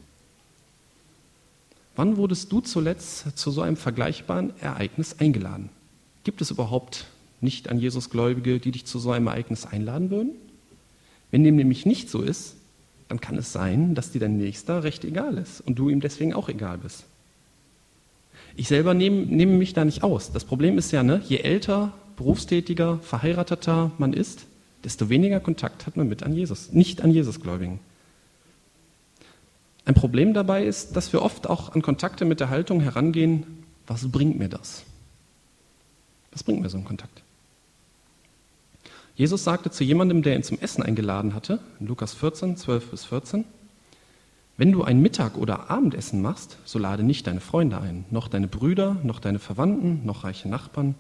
Wann 1.94 2.16
wurdest 2.16 2.50
du 2.50 2.60
zuletzt 2.60 3.38
zu 3.38 3.52
so 3.52 3.62
einem 3.62 3.76
vergleichbaren 3.76 4.52
Ereignis 4.58 5.20
eingeladen? 5.20 5.69
Gibt 6.25 6.40
es 6.40 6.50
überhaupt 6.50 7.06
nicht 7.40 7.69
an 7.69 7.78
Jesus 7.78 8.10
Gläubige, 8.10 8.58
die 8.58 8.72
dich 8.72 8.84
zu 8.84 8.98
so 8.98 9.12
einem 9.12 9.28
Ereignis 9.28 9.64
einladen 9.64 10.10
würden? 10.10 10.32
Wenn 11.31 11.44
dem 11.44 11.54
nämlich 11.54 11.87
nicht 11.87 12.10
so 12.10 12.22
ist, 12.22 12.56
dann 13.10 13.20
kann 13.20 13.36
es 13.36 13.52
sein, 13.52 13.96
dass 13.96 14.12
dir 14.12 14.20
dein 14.20 14.36
Nächster 14.36 14.84
recht 14.84 15.04
egal 15.04 15.36
ist 15.36 15.60
und 15.60 15.80
du 15.80 15.88
ihm 15.90 16.00
deswegen 16.00 16.32
auch 16.32 16.48
egal 16.48 16.78
bist. 16.78 17.04
Ich 18.54 18.68
selber 18.68 18.94
nehme, 18.94 19.26
nehme 19.26 19.56
mich 19.56 19.74
da 19.74 19.84
nicht 19.84 20.04
aus. 20.04 20.30
Das 20.30 20.44
Problem 20.44 20.78
ist 20.78 20.92
ja, 20.92 21.02
ne, 21.02 21.20
je 21.26 21.38
älter, 21.38 21.92
berufstätiger, 22.16 23.00
verheirateter 23.02 23.90
man 23.98 24.12
ist, 24.12 24.46
desto 24.84 25.08
weniger 25.08 25.40
Kontakt 25.40 25.88
hat 25.88 25.96
man 25.96 26.08
mit 26.08 26.22
an 26.22 26.34
Jesus, 26.34 26.72
nicht 26.72 27.02
an 27.02 27.10
Jesusgläubigen. 27.10 27.80
Ein 29.84 29.94
Problem 29.94 30.32
dabei 30.32 30.64
ist, 30.64 30.94
dass 30.94 31.12
wir 31.12 31.22
oft 31.22 31.48
auch 31.48 31.74
an 31.74 31.82
Kontakte 31.82 32.24
mit 32.24 32.38
der 32.38 32.48
Haltung 32.48 32.80
herangehen, 32.80 33.64
was 33.88 34.08
bringt 34.08 34.38
mir 34.38 34.48
das? 34.48 34.84
Was 36.30 36.44
bringt 36.44 36.60
mir 36.60 36.70
so 36.70 36.78
ein 36.78 36.84
Kontakt? 36.84 37.22
Jesus 39.20 39.44
sagte 39.44 39.70
zu 39.70 39.84
jemandem, 39.84 40.22
der 40.22 40.34
ihn 40.34 40.43
zum 40.43 40.58
Essen 40.61 40.82
eingeladen 40.82 41.34
hatte, 41.34 41.61
in 41.78 41.88
Lukas 41.88 42.14
14, 42.14 42.56
12 42.56 42.90
bis 42.90 43.04
14, 43.04 43.44
wenn 44.56 44.73
du 44.73 44.83
ein 44.83 45.02
Mittag- 45.02 45.37
oder 45.37 45.68
Abendessen 45.68 46.23
machst, 46.23 46.56
so 46.64 46.78
lade 46.78 47.02
nicht 47.02 47.26
deine 47.26 47.40
Freunde 47.40 47.83
ein, 47.83 48.06
noch 48.11 48.28
deine 48.28 48.49
Brüder, 48.49 48.97
noch 49.02 49.21
deine 49.21 49.38
Verwandten, 49.38 50.06
noch 50.06 50.25
reiche 50.25 50.49
Nachbarn, 50.49 50.94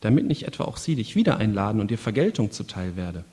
damit 0.00 0.28
nicht 0.28 0.44
etwa 0.44 0.62
auch 0.62 0.76
sie 0.76 0.94
dich 0.94 1.16
wieder 1.16 1.38
einladen 1.38 1.80
und 1.80 1.90
dir 1.90 1.98
Vergeltung 1.98 2.52
zuteil 2.52 2.94
werde. 2.94 3.24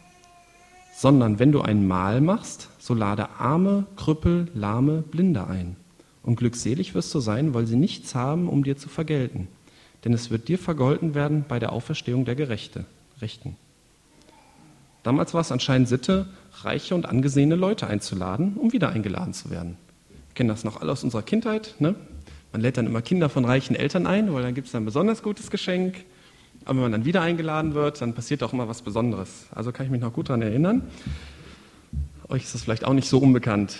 Sondern 0.96 1.38
wenn 1.38 1.52
du 1.52 1.62
ein 1.62 1.88
Mahl 1.88 2.20
machst, 2.20 2.70
so 2.80 2.96
lade 2.96 3.30
Arme, 3.38 3.86
Krüppel, 3.98 4.48
Lahme, 4.56 5.04
Blinde 5.04 5.46
ein. 5.46 5.76
Und 6.24 6.38
glückselig 6.38 6.96
wirst 6.96 7.14
du 7.14 7.20
sein, 7.20 7.54
weil 7.54 7.68
sie 7.68 7.78
nichts 7.78 8.16
haben, 8.16 8.50
um 8.50 8.64
dir 8.64 8.78
zu 8.78 8.90
vergelten. 8.90 9.48
Denn 10.06 10.14
es 10.14 10.32
wird 10.32 10.48
dir 10.48 10.58
vergolten 10.58 11.14
werden 11.14 11.46
bei 11.48 11.60
der 11.60 11.72
Auferstehung 11.72 12.26
der 12.26 12.34
Gerechte, 12.34 12.86
Rechten. 13.22 13.58
Damals 15.08 15.34
war 15.34 15.40
es 15.40 15.54
anscheinend 15.54 15.88
Sitte, 15.88 16.26
reiche 16.64 16.94
und 16.94 17.06
angesehene 17.06 17.56
Leute 17.56 17.88
einzuladen, 17.88 18.56
um 18.58 18.74
wieder 18.74 18.90
eingeladen 18.90 19.34
zu 19.34 19.50
werden. 19.50 19.78
Wir 20.10 20.36
kennen 20.36 20.50
das 20.50 20.66
noch 20.66 20.82
alle 20.82 20.92
aus 20.92 21.02
unserer 21.06 21.22
Kindheit. 21.22 21.76
Ne? 21.80 21.96
Man 22.52 22.60
lädt 22.60 22.76
dann 22.76 22.88
immer 22.88 23.02
Kinder 23.02 23.30
von 23.30 23.46
reichen 23.46 23.74
Eltern 23.74 24.06
ein, 24.06 24.34
weil 24.34 24.44
dann 24.44 24.54
gibt 24.54 24.68
es 24.68 24.76
ein 24.76 24.84
besonders 24.84 25.24
gutes 25.24 25.50
Geschenk. 25.50 26.04
Aber 26.66 26.76
wenn 26.76 26.82
man 26.82 26.92
dann 26.92 27.06
wieder 27.06 27.22
eingeladen 27.22 27.74
wird, 27.74 28.02
dann 28.02 28.16
passiert 28.16 28.44
auch 28.44 28.52
immer 28.52 28.68
was 28.68 28.82
Besonderes. 28.82 29.46
Also 29.56 29.72
kann 29.72 29.86
ich 29.86 29.92
mich 29.94 30.02
noch 30.02 30.12
gut 30.12 30.28
daran 30.28 30.42
erinnern. 30.42 30.82
Euch 32.28 32.44
ist 32.44 32.54
das 32.54 32.64
vielleicht 32.64 32.84
auch 32.84 32.92
nicht 32.92 33.08
so 33.08 33.20
unbekannt. 33.20 33.78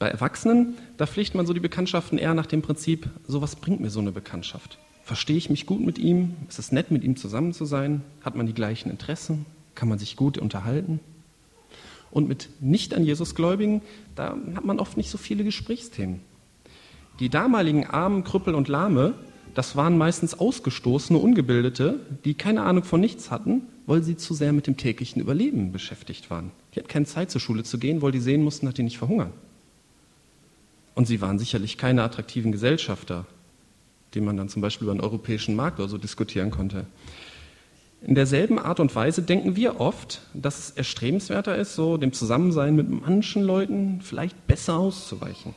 Bei 0.00 0.08
Erwachsenen, 0.08 0.78
da 0.96 1.06
pflicht 1.06 1.36
man 1.36 1.46
so 1.46 1.52
die 1.52 1.60
Bekanntschaften 1.60 2.18
eher 2.18 2.34
nach 2.34 2.46
dem 2.46 2.60
Prinzip, 2.60 3.08
so 3.24 3.40
was 3.40 3.54
bringt 3.54 3.78
mir 3.78 3.90
so 3.90 4.00
eine 4.00 4.10
Bekanntschaft? 4.10 4.78
Verstehe 5.04 5.36
ich 5.36 5.48
mich 5.48 5.64
gut 5.64 5.80
mit 5.80 5.96
ihm? 5.96 6.34
Ist 6.48 6.58
es 6.58 6.72
nett, 6.72 6.90
mit 6.90 7.04
ihm 7.04 7.14
zusammen 7.14 7.52
zu 7.52 7.66
sein? 7.66 8.02
Hat 8.22 8.34
man 8.34 8.48
die 8.48 8.52
gleichen 8.52 8.90
Interessen? 8.90 9.46
Kann 9.80 9.88
man 9.88 9.98
sich 9.98 10.14
gut 10.14 10.36
unterhalten? 10.36 11.00
Und 12.10 12.28
mit 12.28 12.50
nicht 12.60 12.92
an 12.92 13.02
Jesus 13.02 13.34
Gläubigen, 13.34 13.80
da 14.14 14.36
hat 14.54 14.66
man 14.66 14.78
oft 14.78 14.98
nicht 14.98 15.08
so 15.08 15.16
viele 15.16 15.42
Gesprächsthemen. 15.42 16.20
Die 17.18 17.30
damaligen 17.30 17.86
Armen, 17.86 18.22
Krüppel 18.22 18.54
und 18.54 18.68
Lahme, 18.68 19.14
das 19.54 19.76
waren 19.76 19.96
meistens 19.96 20.38
ausgestoßene, 20.38 21.18
Ungebildete, 21.18 21.98
die 22.26 22.34
keine 22.34 22.60
Ahnung 22.60 22.84
von 22.84 23.00
nichts 23.00 23.30
hatten, 23.30 23.62
weil 23.86 24.02
sie 24.02 24.18
zu 24.18 24.34
sehr 24.34 24.52
mit 24.52 24.66
dem 24.66 24.76
täglichen 24.76 25.22
Überleben 25.22 25.72
beschäftigt 25.72 26.28
waren. 26.28 26.50
Die 26.74 26.80
hatten 26.80 26.88
keine 26.88 27.06
Zeit 27.06 27.30
zur 27.30 27.40
Schule 27.40 27.62
zu 27.62 27.78
gehen, 27.78 28.02
weil 28.02 28.12
die 28.12 28.20
sehen 28.20 28.44
mussten, 28.44 28.66
dass 28.66 28.74
die 28.74 28.82
nicht 28.82 28.98
verhungern. 28.98 29.32
Und 30.94 31.06
sie 31.06 31.22
waren 31.22 31.38
sicherlich 31.38 31.78
keine 31.78 32.02
attraktiven 32.02 32.52
Gesellschafter. 32.52 33.24
den 34.14 34.26
man 34.26 34.36
dann 34.36 34.50
zum 34.50 34.60
Beispiel 34.60 34.88
über 34.88 34.94
den 34.94 35.00
europäischen 35.00 35.56
Markt 35.56 35.78
oder 35.78 35.88
so 35.88 35.96
diskutieren 35.96 36.50
konnte. 36.50 36.84
In 38.02 38.14
derselben 38.14 38.58
Art 38.58 38.80
und 38.80 38.94
Weise 38.94 39.22
denken 39.22 39.56
wir 39.56 39.78
oft, 39.78 40.22
dass 40.32 40.58
es 40.58 40.70
erstrebenswerter 40.70 41.56
ist, 41.56 41.74
so 41.74 41.96
dem 41.98 42.12
Zusammensein 42.12 42.74
mit 42.74 42.88
manchen 42.88 43.42
Leuten 43.42 44.00
vielleicht 44.00 44.46
besser 44.46 44.78
auszuweichen. 44.78 45.54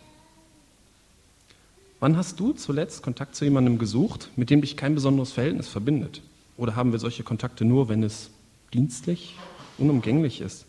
Wann 2.02 2.18
hast 2.18 2.38
du 2.40 2.52
zuletzt 2.52 3.02
Kontakt 3.02 3.36
zu 3.36 3.46
jemandem 3.46 3.78
gesucht, 3.78 4.30
mit 4.36 4.50
dem 4.50 4.60
dich 4.60 4.76
kein 4.76 4.94
besonderes 4.94 5.32
Verhältnis 5.32 5.70
verbindet? 5.70 6.22
Oder 6.58 6.76
haben 6.76 6.92
wir 6.92 7.00
solche 7.00 7.24
Kontakte 7.24 7.64
nur, 7.64 7.88
wenn 7.88 8.04
es 8.04 8.30
dienstlich, 8.74 9.38
unumgänglich 9.78 10.42
ist? 10.42 10.66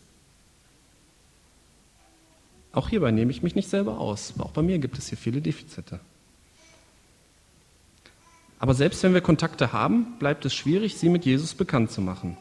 Auch 2.71 2.87
hierbei 2.87 3.11
nehme 3.11 3.31
ich 3.31 3.43
mich 3.43 3.55
nicht 3.55 3.69
selber 3.69 3.99
aus. 3.99 4.33
Auch 4.37 4.51
bei 4.51 4.61
mir 4.61 4.79
gibt 4.79 4.97
es 4.97 5.09
hier 5.09 5.17
viele 5.17 5.41
Defizite. 5.41 5.99
Aber 8.65 8.73
selbst 8.73 9.03
wenn 9.03 9.13
wir 9.13 9.21
Kontakte 9.21 9.73
haben, 9.73 10.17
bleibt 10.17 10.43
es 10.43 10.55
schwierig, 10.55 10.95
sie 10.95 11.07
mit 11.07 11.23
Jesus 11.23 11.53
bekannt 11.53 11.91
zu 11.91 12.01
machen. 12.01 12.35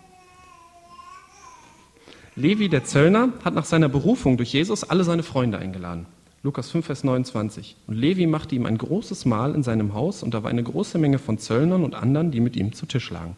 Levi, 2.35 2.71
der 2.71 2.83
Zöllner, 2.83 3.29
hat 3.45 3.53
nach 3.53 3.67
seiner 3.67 3.91
Berufung 3.91 4.39
durch 4.39 4.55
Jesus 4.55 4.85
alle 4.85 5.05
seine 5.05 5.23
Freunde 5.23 5.59
eingeladen. 5.59 6.07
Lukas 6.43 6.71
5, 6.71 6.87
Vers 6.87 7.05
29. 7.05 7.77
Und 7.87 7.97
Levi 7.97 8.27
machte 8.27 8.55
ihm 8.55 8.65
ein 8.65 8.79
großes 8.79 9.27
Mahl 9.27 9.55
in 9.55 9.63
seinem 9.63 9.93
Haus 9.93 10.23
und 10.23 10.33
da 10.33 10.43
war 10.43 10.49
eine 10.49 10.63
große 10.63 10.97
Menge 10.97 11.19
von 11.19 11.37
Zöllnern 11.37 11.85
und 11.85 11.95
anderen, 11.95 12.31
die 12.31 12.41
mit 12.41 12.57
ihm 12.57 12.73
zu 12.73 12.87
Tisch 12.87 13.11
lagen. 13.11 13.37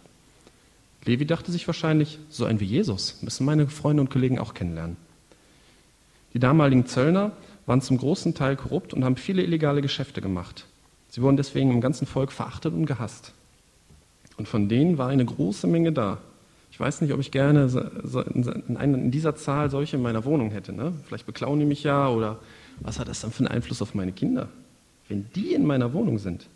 Levi 1.04 1.26
dachte 1.26 1.50
sich 1.50 1.66
wahrscheinlich, 1.66 2.20
so 2.30 2.44
ein 2.44 2.60
wie 2.60 2.66
Jesus 2.66 3.20
müssen 3.20 3.46
meine 3.46 3.66
Freunde 3.66 4.00
und 4.02 4.10
Kollegen 4.10 4.38
auch 4.38 4.54
kennenlernen. 4.54 4.96
Die 6.34 6.38
damaligen 6.38 6.86
Zöllner 6.86 7.32
waren 7.66 7.80
zum 7.80 7.98
großen 7.98 8.34
Teil 8.34 8.54
korrupt 8.54 8.94
und 8.94 9.04
haben 9.04 9.16
viele 9.16 9.42
illegale 9.42 9.82
Geschäfte 9.82 10.20
gemacht. 10.20 10.66
Sie 11.16 11.22
wurden 11.22 11.38
deswegen 11.38 11.70
im 11.70 11.80
ganzen 11.80 12.06
Volk 12.06 12.30
verachtet 12.30 12.74
und 12.74 12.84
gehasst. 12.84 13.32
Und 14.36 14.46
von 14.48 14.68
denen 14.68 14.98
war 14.98 15.08
eine 15.08 15.24
große 15.24 15.66
Menge 15.66 15.90
da. 15.90 16.18
Ich 16.70 16.78
weiß 16.78 17.00
nicht, 17.00 17.14
ob 17.14 17.20
ich 17.20 17.30
gerne 17.30 17.70
in 18.82 19.10
dieser 19.10 19.34
Zahl 19.34 19.70
solche 19.70 19.96
in 19.96 20.02
meiner 20.02 20.26
Wohnung 20.26 20.50
hätte. 20.50 20.74
Ne? 20.74 20.92
Vielleicht 21.06 21.24
beklauen 21.24 21.58
die 21.58 21.64
mich 21.64 21.82
ja 21.84 22.10
oder 22.10 22.38
was 22.80 22.98
hat 22.98 23.08
das 23.08 23.22
dann 23.22 23.32
für 23.32 23.38
einen 23.38 23.48
Einfluss 23.48 23.80
auf 23.80 23.94
meine 23.94 24.12
Kinder, 24.12 24.50
wenn 25.08 25.24
die 25.34 25.54
in 25.54 25.64
meiner 25.64 25.94
Wohnung 25.94 26.18
sind? 26.18 26.48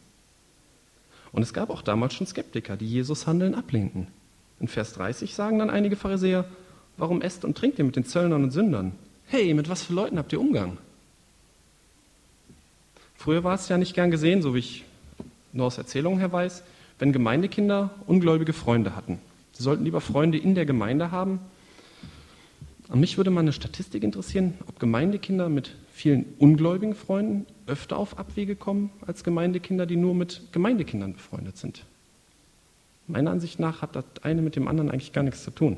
Und 1.33 1.41
es 1.41 1.55
gab 1.55 1.71
auch 1.71 1.81
damals 1.81 2.13
schon 2.13 2.27
Skeptiker, 2.27 2.77
die 2.77 2.87
Jesus 2.87 3.27
Handeln 3.27 3.55
ablehnten. 3.55 4.09
In 4.61 4.69
Vers 4.69 4.93
30 4.93 5.35
sagen 5.35 5.59
dann 5.59 5.71
einige 5.71 5.97
Pharisäer, 5.97 6.45
warum 6.99 7.23
esst 7.23 7.47
und 7.47 7.57
trinkt 7.57 7.79
ihr 7.79 7.87
mit 7.87 7.97
den 7.97 8.05
Zöllnern 8.05 8.45
und 8.45 8.51
Sündern? 8.51 8.93
Hey, 9.25 9.55
mit 9.55 9.71
was 9.71 9.85
für 9.85 9.95
Leuten 9.95 10.19
habt 10.19 10.35
ihr 10.35 10.41
Umgang? 10.41 10.77
Früher 13.21 13.45
war 13.45 13.55
es 13.55 13.69
ja 13.69 13.77
nicht 13.77 13.93
gern 13.93 14.11
gesehen, 14.11 14.41
so 14.41 14.55
wie 14.55 14.61
ich 14.61 14.85
nur 15.53 15.67
aus 15.67 15.77
Erzählungen 15.77 16.21
her 16.21 16.33
weiß, 16.33 16.63
wenn 16.99 17.13
Gemeindekinder 17.13 17.91
ungläubige 18.07 18.55
Freunde 18.55 18.97
hatten. 18.97 19.19
Sie 19.53 19.63
sollten 19.63 19.85
lieber 19.85 20.01
Freunde 20.01 20.39
in 20.39 20.55
der 20.55 20.65
Gemeinde 20.65 21.11
haben. 21.11 21.39
An 22.89 22.99
mich 22.99 23.19
würde 23.19 23.29
mal 23.29 23.41
eine 23.41 23.53
Statistik 23.53 24.05
interessieren, 24.05 24.55
ob 24.67 24.81
Gemeindekinder 24.81 25.51
mit 25.51 25.77
vielen 25.93 26.25
ungläubigen 26.39 26.95
Freunden 26.95 27.45
öfter 27.67 27.99
auf 27.99 28.19
Abwege 28.19 28.57
kommen 28.57 28.89
als 29.07 29.23
Gemeindekinder, 29.23 29.85
die 29.85 29.97
nur 29.97 30.15
mit 30.15 30.41
Gemeindekindern 30.53 31.13
befreundet 31.13 31.59
sind. 31.59 31.85
Meiner 33.07 33.33
Ansicht 33.33 33.61
nach 33.61 33.83
hat 33.83 33.97
das 33.97 34.07
eine 34.23 34.41
mit 34.41 34.57
dem 34.57 34.67
anderen 34.67 34.91
eigentlich 34.91 35.13
gar 35.13 35.25
nichts 35.25 35.45
zu 35.45 35.51
tun. 35.51 35.77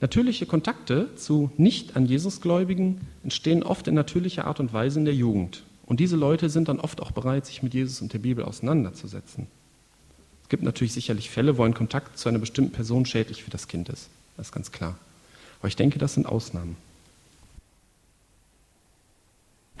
Natürliche 0.00 0.46
Kontakte 0.46 1.14
zu 1.16 1.50
nicht 1.58 1.94
an 1.94 2.06
Jesus 2.06 2.40
Gläubigen 2.40 3.02
entstehen 3.22 3.62
oft 3.62 3.86
in 3.86 3.94
natürlicher 3.94 4.46
Art 4.46 4.60
und 4.60 4.72
Weise 4.72 4.98
in 4.98 5.04
der 5.04 5.14
Jugend. 5.14 5.62
Und 5.90 6.00
diese 6.00 6.16
Leute 6.16 6.48
sind 6.48 6.68
dann 6.68 6.80
oft 6.80 7.02
auch 7.02 7.10
bereit, 7.10 7.44
sich 7.44 7.62
mit 7.62 7.74
Jesus 7.74 8.00
und 8.00 8.14
der 8.14 8.20
Bibel 8.20 8.44
auseinanderzusetzen. 8.44 9.48
Es 10.42 10.48
gibt 10.48 10.62
natürlich 10.62 10.94
sicherlich 10.94 11.28
Fälle, 11.28 11.58
wo 11.58 11.64
ein 11.64 11.74
Kontakt 11.74 12.16
zu 12.16 12.30
einer 12.30 12.38
bestimmten 12.38 12.72
Person 12.72 13.04
schädlich 13.04 13.44
für 13.44 13.50
das 13.50 13.68
Kind 13.68 13.90
ist. 13.90 14.08
Das 14.38 14.46
ist 14.46 14.52
ganz 14.52 14.72
klar. 14.72 14.96
Aber 15.58 15.68
ich 15.68 15.76
denke, 15.76 15.98
das 15.98 16.14
sind 16.14 16.24
Ausnahmen 16.26 16.76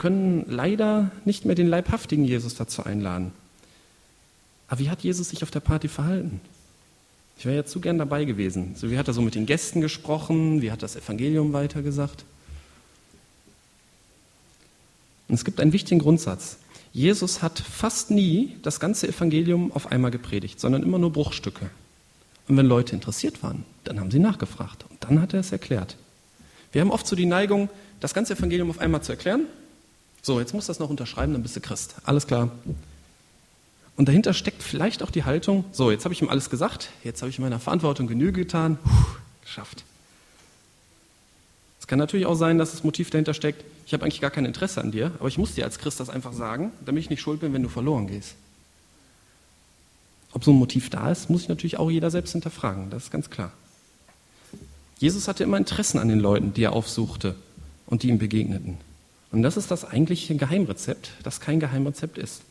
können 0.00 0.46
leider 0.48 1.12
nicht 1.24 1.44
mehr 1.44 1.54
den 1.54 1.68
leibhaftigen 1.68 2.24
Jesus 2.24 2.56
dazu 2.56 2.82
einladen. 2.82 3.32
Aber 4.66 4.80
wie 4.80 4.90
hat 4.90 5.02
Jesus 5.02 5.28
sich 5.28 5.42
auf 5.42 5.50
der 5.50 5.60
Party 5.60 5.88
verhalten? 5.88 6.40
Ich 7.38 7.44
wäre 7.44 7.56
ja 7.56 7.64
zu 7.64 7.80
gern 7.80 7.98
dabei 7.98 8.24
gewesen. 8.24 8.74
So, 8.76 8.90
wie 8.90 8.98
hat 8.98 9.08
er 9.08 9.14
so 9.14 9.20
mit 9.20 9.34
den 9.34 9.46
Gästen 9.46 9.80
gesprochen? 9.80 10.62
Wie 10.62 10.72
hat 10.72 10.82
das 10.82 10.96
Evangelium 10.96 11.52
weitergesagt? 11.52 12.24
Und 15.30 15.36
es 15.36 15.46
gibt 15.46 15.60
einen 15.60 15.72
wichtigen 15.72 16.00
Grundsatz. 16.00 16.58
Jesus 16.92 17.40
hat 17.40 17.58
fast 17.58 18.10
nie 18.10 18.56
das 18.62 18.80
ganze 18.80 19.08
Evangelium 19.08 19.72
auf 19.72 19.90
einmal 19.90 20.10
gepredigt, 20.10 20.60
sondern 20.60 20.82
immer 20.82 20.98
nur 20.98 21.12
Bruchstücke. 21.12 21.70
Und 22.48 22.56
wenn 22.58 22.66
Leute 22.66 22.94
interessiert 22.94 23.42
waren, 23.42 23.64
dann 23.84 24.00
haben 24.00 24.10
sie 24.10 24.18
nachgefragt 24.18 24.84
und 24.90 25.02
dann 25.02 25.22
hat 25.22 25.32
er 25.32 25.40
es 25.40 25.52
erklärt. 25.52 25.96
Wir 26.72 26.82
haben 26.82 26.90
oft 26.90 27.06
so 27.06 27.16
die 27.16 27.26
Neigung, 27.26 27.70
das 28.00 28.12
ganze 28.12 28.34
Evangelium 28.34 28.68
auf 28.68 28.78
einmal 28.78 29.02
zu 29.02 29.12
erklären 29.12 29.46
so, 30.22 30.38
jetzt 30.38 30.52
musst 30.52 30.68
du 30.68 30.70
das 30.70 30.78
noch 30.78 30.90
unterschreiben, 30.90 31.32
dann 31.32 31.42
bist 31.42 31.56
du 31.56 31.60
Christ. 31.60 31.96
Alles 32.04 32.26
klar. 32.26 32.50
Und 33.96 34.08
dahinter 34.08 34.34
steckt 34.34 34.62
vielleicht 34.62 35.02
auch 35.02 35.10
die 35.10 35.24
Haltung, 35.24 35.64
so, 35.72 35.90
jetzt 35.90 36.04
habe 36.04 36.14
ich 36.14 36.22
ihm 36.22 36.28
alles 36.28 36.50
gesagt, 36.50 36.90
jetzt 37.04 37.22
habe 37.22 37.30
ich 37.30 37.38
meiner 37.38 37.58
Verantwortung 37.58 38.06
Genüge 38.06 38.40
getan, 38.42 38.78
Puh, 38.82 38.90
geschafft. 39.42 39.84
Es 41.80 41.86
kann 41.86 41.98
natürlich 41.98 42.26
auch 42.26 42.34
sein, 42.34 42.58
dass 42.58 42.72
das 42.72 42.84
Motiv 42.84 43.10
dahinter 43.10 43.34
steckt, 43.34 43.64
ich 43.90 43.94
habe 43.94 44.04
eigentlich 44.04 44.20
gar 44.20 44.30
kein 44.30 44.44
Interesse 44.44 44.80
an 44.80 44.92
dir, 44.92 45.10
aber 45.18 45.26
ich 45.26 45.36
muss 45.36 45.56
dir 45.56 45.64
als 45.64 45.80
Christ 45.80 45.98
das 45.98 46.10
einfach 46.10 46.32
sagen, 46.32 46.70
damit 46.86 47.02
ich 47.02 47.10
nicht 47.10 47.20
schuld 47.20 47.40
bin, 47.40 47.52
wenn 47.52 47.64
du 47.64 47.68
verloren 47.68 48.06
gehst. 48.06 48.36
Ob 50.30 50.44
so 50.44 50.52
ein 50.52 50.58
Motiv 50.58 50.90
da 50.90 51.10
ist, 51.10 51.28
muss 51.28 51.42
ich 51.42 51.48
natürlich 51.48 51.76
auch 51.76 51.90
jeder 51.90 52.08
selbst 52.08 52.30
hinterfragen, 52.30 52.88
das 52.90 53.06
ist 53.06 53.10
ganz 53.10 53.30
klar. 53.30 53.50
Jesus 55.00 55.26
hatte 55.26 55.42
immer 55.42 55.56
Interessen 55.56 55.98
an 55.98 56.06
den 56.06 56.20
Leuten, 56.20 56.54
die 56.54 56.62
er 56.62 56.72
aufsuchte 56.72 57.34
und 57.86 58.04
die 58.04 58.10
ihm 58.10 58.18
begegneten. 58.18 58.78
Und 59.32 59.42
das 59.42 59.56
ist 59.56 59.72
das 59.72 59.84
eigentliche 59.84 60.36
Geheimrezept, 60.36 61.10
das 61.24 61.40
kein 61.40 61.58
Geheimrezept 61.58 62.16
ist. 62.16 62.42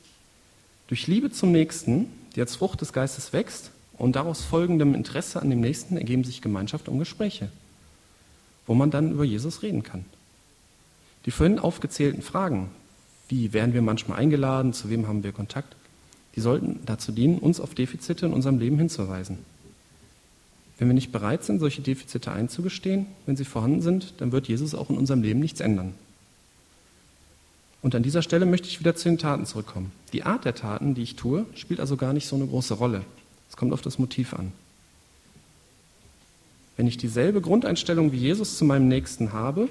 Durch 0.89 1.07
Liebe 1.07 1.31
zum 1.31 1.53
Nächsten, 1.53 2.07
die 2.35 2.41
als 2.41 2.57
Frucht 2.57 2.81
des 2.81 2.91
Geistes 2.91 3.31
wächst, 3.31 3.71
und 3.97 4.17
daraus 4.17 4.41
folgendem 4.41 4.93
Interesse 4.93 5.41
an 5.41 5.49
dem 5.49 5.61
Nächsten 5.61 5.95
ergeben 5.95 6.25
sich 6.25 6.41
Gemeinschaft 6.41 6.89
und 6.89 6.99
Gespräche, 6.99 7.49
wo 8.67 8.73
man 8.73 8.91
dann 8.91 9.11
über 9.11 9.23
Jesus 9.23 9.63
reden 9.63 9.83
kann. 9.83 10.03
Die 11.29 11.31
vorhin 11.31 11.59
aufgezählten 11.59 12.23
Fragen, 12.23 12.71
wie 13.27 13.53
werden 13.53 13.75
wir 13.75 13.83
manchmal 13.83 14.17
eingeladen, 14.17 14.73
zu 14.73 14.89
wem 14.89 15.07
haben 15.07 15.23
wir 15.23 15.31
Kontakt, 15.31 15.75
die 16.35 16.39
sollten 16.41 16.79
dazu 16.87 17.11
dienen, 17.11 17.37
uns 17.37 17.59
auf 17.59 17.75
Defizite 17.75 18.25
in 18.25 18.33
unserem 18.33 18.57
Leben 18.57 18.79
hinzuweisen. 18.79 19.37
Wenn 20.79 20.87
wir 20.87 20.95
nicht 20.95 21.11
bereit 21.11 21.43
sind, 21.43 21.59
solche 21.59 21.83
Defizite 21.83 22.31
einzugestehen, 22.31 23.05
wenn 23.27 23.35
sie 23.35 23.45
vorhanden 23.45 23.83
sind, 23.83 24.15
dann 24.17 24.31
wird 24.31 24.47
Jesus 24.47 24.73
auch 24.73 24.89
in 24.89 24.97
unserem 24.97 25.21
Leben 25.21 25.39
nichts 25.39 25.59
ändern. 25.59 25.93
Und 27.83 27.93
an 27.93 28.01
dieser 28.01 28.23
Stelle 28.23 28.47
möchte 28.47 28.67
ich 28.67 28.79
wieder 28.79 28.95
zu 28.95 29.07
den 29.07 29.19
Taten 29.19 29.45
zurückkommen. 29.45 29.91
Die 30.13 30.23
Art 30.23 30.45
der 30.45 30.55
Taten, 30.55 30.95
die 30.95 31.03
ich 31.03 31.15
tue, 31.15 31.45
spielt 31.53 31.79
also 31.79 31.95
gar 31.95 32.13
nicht 32.13 32.25
so 32.25 32.37
eine 32.37 32.47
große 32.47 32.73
Rolle. 32.73 33.03
Es 33.51 33.55
kommt 33.55 33.71
auf 33.71 33.83
das 33.83 33.99
Motiv 33.99 34.33
an. 34.33 34.51
Wenn 36.75 36.87
ich 36.87 36.97
dieselbe 36.97 37.39
Grundeinstellung 37.39 38.13
wie 38.13 38.17
Jesus 38.17 38.57
zu 38.57 38.65
meinem 38.65 38.87
Nächsten 38.87 39.31
habe, 39.31 39.69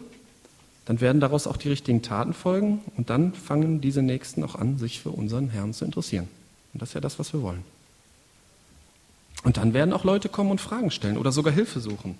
dann 0.89 1.03
werden 1.03 1.21
daraus 1.21 1.47
auch 1.47 1.59
die 1.59 1.69
richtigen 1.69 2.01
Taten 2.01 2.33
folgen 2.33 2.81
und 2.97 3.11
dann 3.11 3.35
fangen 3.35 3.83
diese 3.83 4.01
Nächsten 4.01 4.43
auch 4.43 4.55
an, 4.55 4.79
sich 4.79 5.03
für 5.03 5.11
unseren 5.11 5.51
Herrn 5.51 5.75
zu 5.75 5.85
interessieren. 5.85 6.29
Und 6.73 6.81
das 6.81 6.89
ist 6.89 6.95
ja 6.95 7.03
das, 7.03 7.19
was 7.19 7.35
wir 7.35 7.43
wollen. 7.43 7.63
Und 9.45 9.59
dann 9.59 9.75
werden 9.75 9.93
auch 9.93 10.05
Leute 10.05 10.31
kommen 10.31 10.51
und 10.51 10.63
Fragen 10.63 10.91
stellen 10.91 11.19
oder 11.19 11.31
sogar 11.31 11.53
Hilfe 11.53 11.81
suchen. 11.81 12.17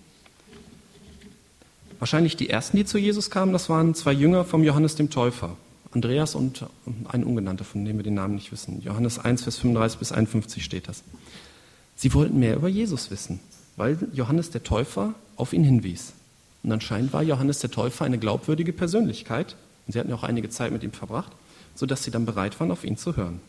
Wahrscheinlich 1.99 2.37
die 2.37 2.51
ersten, 2.51 2.77
die 2.77 2.85
zu 2.85 2.99
Jesus 2.99 3.31
kamen, 3.31 3.55
das 3.55 3.71
waren 3.71 3.95
zwei 3.95 4.13
Jünger 4.13 4.45
vom 4.45 4.63
Johannes 4.63 4.97
dem 4.97 5.09
Täufer. 5.09 5.57
Andreas 5.93 6.35
und 6.35 6.67
ein 7.09 7.25
Ungenannter, 7.25 7.65
von 7.65 7.87
dem 7.87 7.97
wir 7.97 8.05
den 8.05 8.15
Namen 8.15 8.35
nicht 8.35 8.53
wissen. 8.53 8.83
Johannes 8.83 9.19
1, 9.19 9.45
Vers 9.45 9.57
35 9.57 9.99
bis 9.99 10.13
51 10.13 10.63
steht 10.63 10.89
das. 10.89 11.03
Sie 11.97 12.13
wollten 12.13 12.39
mehr 12.39 12.57
über 12.57 12.69
Jesus 12.69 13.11
wissen, 13.11 13.41
weil 13.77 13.97
Johannes 14.13 14.51
der 14.51 14.63
Täufer 14.63 15.15
auf 15.37 15.55
ihn 15.55 15.65
hinwies. 15.65 16.13
Und 16.63 16.73
anscheinend 16.73 17.13
war 17.13 17.23
Johannes 17.23 17.61
der 17.61 17.71
Täufer 17.71 18.05
eine 18.05 18.19
glaubwürdige 18.19 18.73
Persönlichkeit, 18.73 19.57
und 19.87 19.93
sie 19.93 19.99
hatten 19.99 20.11
ja 20.11 20.17
auch 20.17 20.25
einige 20.25 20.51
Zeit 20.51 20.73
mit 20.73 20.83
ihm 20.83 20.93
verbracht, 20.93 21.33
sodass 21.75 22.05
sie 22.05 22.11
dann 22.11 22.27
bereit 22.27 22.59
waren, 22.61 22.71
auf 22.71 22.85
ihn 22.85 22.97
zu 22.97 23.17
hören. 23.17 23.41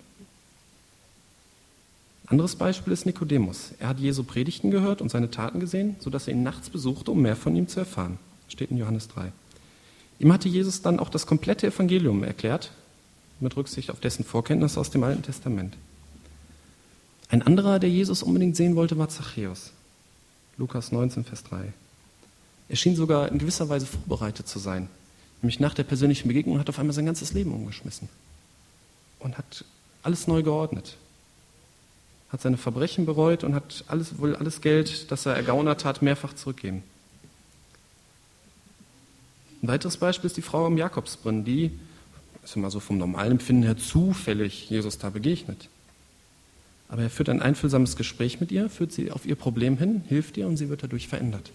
Anderes 2.27 2.55
Beispiel 2.55 2.93
ist 2.93 3.07
Nikodemus. 3.07 3.71
Er 3.79 3.87
hat 3.87 3.99
Jesu 3.99 4.23
Predigten 4.23 4.69
gehört 4.69 5.01
und 5.01 5.09
seine 5.09 5.31
Taten 5.31 5.59
gesehen, 5.59 5.95
sodass 5.99 6.27
er 6.27 6.33
ihn 6.33 6.43
nachts 6.43 6.69
besuchte, 6.69 7.09
um 7.09 7.21
mehr 7.21 7.35
von 7.35 7.55
ihm 7.55 7.67
zu 7.67 7.79
erfahren. 7.79 8.19
Steht 8.47 8.69
in 8.69 8.77
Johannes 8.77 9.07
3. 9.07 9.31
Ihm 10.19 10.31
hatte 10.31 10.47
Jesus 10.47 10.83
dann 10.83 10.99
auch 10.99 11.09
das 11.09 11.25
komplette 11.25 11.67
Evangelium 11.67 12.23
erklärt, 12.23 12.71
mit 13.39 13.57
Rücksicht 13.57 13.89
auf 13.89 13.99
dessen 13.99 14.23
Vorkenntnis 14.23 14.77
aus 14.77 14.91
dem 14.91 15.03
Alten 15.03 15.23
Testament. 15.23 15.75
Ein 17.29 17.41
anderer, 17.41 17.79
der 17.79 17.89
Jesus 17.89 18.21
unbedingt 18.21 18.55
sehen 18.55 18.75
wollte, 18.75 18.97
war 18.97 19.09
Zachäus. 19.09 19.71
Lukas 20.57 20.91
19, 20.91 21.23
Vers 21.23 21.43
3. 21.45 21.73
Er 22.69 22.75
schien 22.75 22.95
sogar 22.95 23.29
in 23.29 23.39
gewisser 23.39 23.67
Weise 23.67 23.87
vorbereitet 23.87 24.47
zu 24.47 24.59
sein. 24.59 24.87
Nämlich 25.41 25.59
nach 25.59 25.73
der 25.73 25.83
persönlichen 25.83 26.27
Begegnung 26.27 26.59
hat 26.59 26.67
er 26.67 26.69
auf 26.69 26.79
einmal 26.79 26.93
sein 26.93 27.05
ganzes 27.05 27.33
Leben 27.33 27.51
umgeschmissen 27.51 28.09
und 29.19 29.37
hat 29.37 29.65
alles 30.03 30.27
neu 30.27 30.43
geordnet. 30.43 30.95
Hat 32.29 32.41
seine 32.41 32.57
Verbrechen 32.57 33.05
bereut 33.05 33.43
und 33.43 33.55
hat 33.55 33.83
alles, 33.87 34.19
wohl 34.19 34.35
alles 34.35 34.61
Geld, 34.61 35.11
das 35.11 35.25
er 35.25 35.35
ergaunert 35.35 35.83
hat, 35.83 36.01
mehrfach 36.01 36.33
zurückgeben. 36.33 36.83
Ein 39.63 39.67
weiteres 39.67 39.97
Beispiel 39.97 40.27
ist 40.27 40.37
die 40.37 40.41
Frau 40.41 40.65
am 40.65 40.77
Jakobsbrunnen, 40.77 41.43
die, 41.43 41.71
ist 42.43 42.55
immer 42.55 42.71
so 42.71 42.79
vom 42.79 42.97
normalen 42.97 43.33
Empfinden 43.33 43.63
her, 43.63 43.77
zufällig 43.77 44.69
Jesus 44.69 44.99
da 44.99 45.09
begegnet. 45.09 45.69
Aber 46.87 47.01
er 47.01 47.09
führt 47.09 47.29
ein 47.29 47.41
einfühlsames 47.41 47.95
Gespräch 47.95 48.39
mit 48.39 48.51
ihr, 48.51 48.69
führt 48.69 48.91
sie 48.91 49.11
auf 49.11 49.25
ihr 49.25 49.35
Problem 49.35 49.77
hin, 49.77 50.03
hilft 50.07 50.37
ihr 50.37 50.47
und 50.47 50.57
sie 50.57 50.69
wird 50.69 50.83
dadurch 50.83 51.07
verändert. 51.07 51.51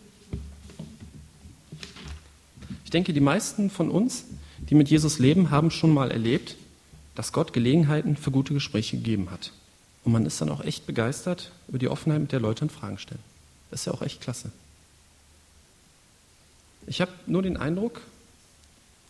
Ich 2.95 2.97
denke, 2.97 3.13
die 3.13 3.19
meisten 3.19 3.71
von 3.71 3.91
uns, 3.91 4.25
die 4.71 4.77
mit 4.77 4.89
Jesus 4.89 5.19
leben, 5.19 5.51
haben 5.51 5.73
schon 5.73 5.93
mal 5.93 6.13
erlebt, 6.13 6.55
dass 7.17 7.33
Gott 7.33 7.53
Gelegenheiten 7.53 8.17
für 8.17 8.31
gute 8.31 8.55
Gespräche 8.55 8.97
gegeben 8.97 9.33
hat. 9.33 9.51
Und 10.05 10.13
man 10.13 10.25
ist 10.27 10.41
dann 10.41 10.49
auch 10.49 10.61
echt 10.61 10.87
begeistert 10.87 11.51
über 11.67 11.81
die 11.81 11.89
Offenheit, 11.89 12.21
mit 12.21 12.31
der 12.31 12.39
Leute 12.39 12.61
dann 12.61 12.71
Fragen 12.71 12.99
stellen. 12.99 13.19
Das 13.73 13.81
ist 13.81 13.87
ja 13.87 13.95
auch 13.95 14.03
echt 14.03 14.21
klasse. 14.21 14.53
Ich 16.87 17.01
habe 17.01 17.11
nur 17.27 17.43
den 17.43 17.57
Eindruck, 17.57 18.01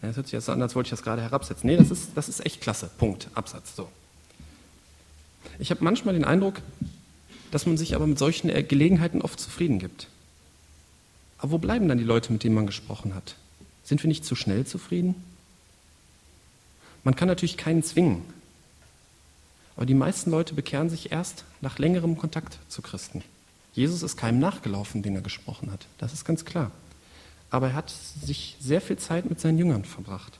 das 0.01 0.17
hört 0.17 0.29
sich 0.29 0.33
jetzt 0.33 0.49
an, 0.49 0.63
als 0.63 0.75
wollte 0.75 0.87
ich 0.87 0.93
das 0.93 1.03
gerade 1.03 1.21
herabsetzen. 1.21 1.67
Nee, 1.67 1.77
das 1.77 1.91
ist, 1.91 2.13
das 2.15 2.31
ist 2.31 2.41
echt 2.47 2.63
klasse. 2.63 2.89
Punkt. 2.97 3.29
Absatz. 3.35 3.77
So. 3.77 3.91
Ich 5.59 5.71
habe 5.71 5.85
manchmal 5.85 6.15
den 6.15 6.25
Eindruck, 6.25 6.63
dass 7.51 7.67
man 7.67 7.77
sich 7.77 7.95
aber 7.95 8.07
mit 8.07 8.19
solchen 8.19 8.49
Gelegenheiten 8.67 9.21
oft 9.21 9.39
zufrieden 9.39 9.79
gibt. 9.79 10.09
Aber 11.37 11.53
wo 11.53 11.59
bleiben 11.59 11.87
dann 11.87 11.99
die 11.99 12.05
Leute, 12.05 12.33
mit 12.33 12.45
denen 12.45 12.55
man 12.55 12.65
gesprochen 12.67 13.15
hat? 13.15 13.37
Sind 13.85 14.03
wir 14.03 14.09
nicht 14.09 14.25
zu 14.25 14.35
schnell 14.35 14.67
zufrieden? 14.67 15.15
Man 17.05 17.15
kann 17.15 17.29
natürlich 17.29 17.57
keinen 17.57 17.83
zwingen. 17.83 18.23
Aber 19.77 19.87
die 19.87 19.95
meisten 19.95 20.31
Leute 20.31 20.55
bekehren 20.55 20.89
sich 20.89 21.13
erst 21.13 21.45
nach 21.61 21.79
längerem 21.79 22.17
Kontakt 22.17 22.59
zu 22.69 22.81
Christen. 22.81 23.23
Jesus 23.75 24.03
ist 24.03 24.17
keinem 24.17 24.39
nachgelaufen, 24.39 25.03
den 25.03 25.17
er 25.17 25.21
gesprochen 25.21 25.71
hat. 25.71 25.87
Das 25.99 26.13
ist 26.13 26.25
ganz 26.25 26.45
klar. 26.45 26.71
Aber 27.51 27.69
er 27.69 27.75
hat 27.75 27.93
sich 28.25 28.57
sehr 28.61 28.81
viel 28.81 28.97
Zeit 28.97 29.29
mit 29.29 29.41
seinen 29.41 29.59
Jüngern 29.59 29.85
verbracht, 29.85 30.39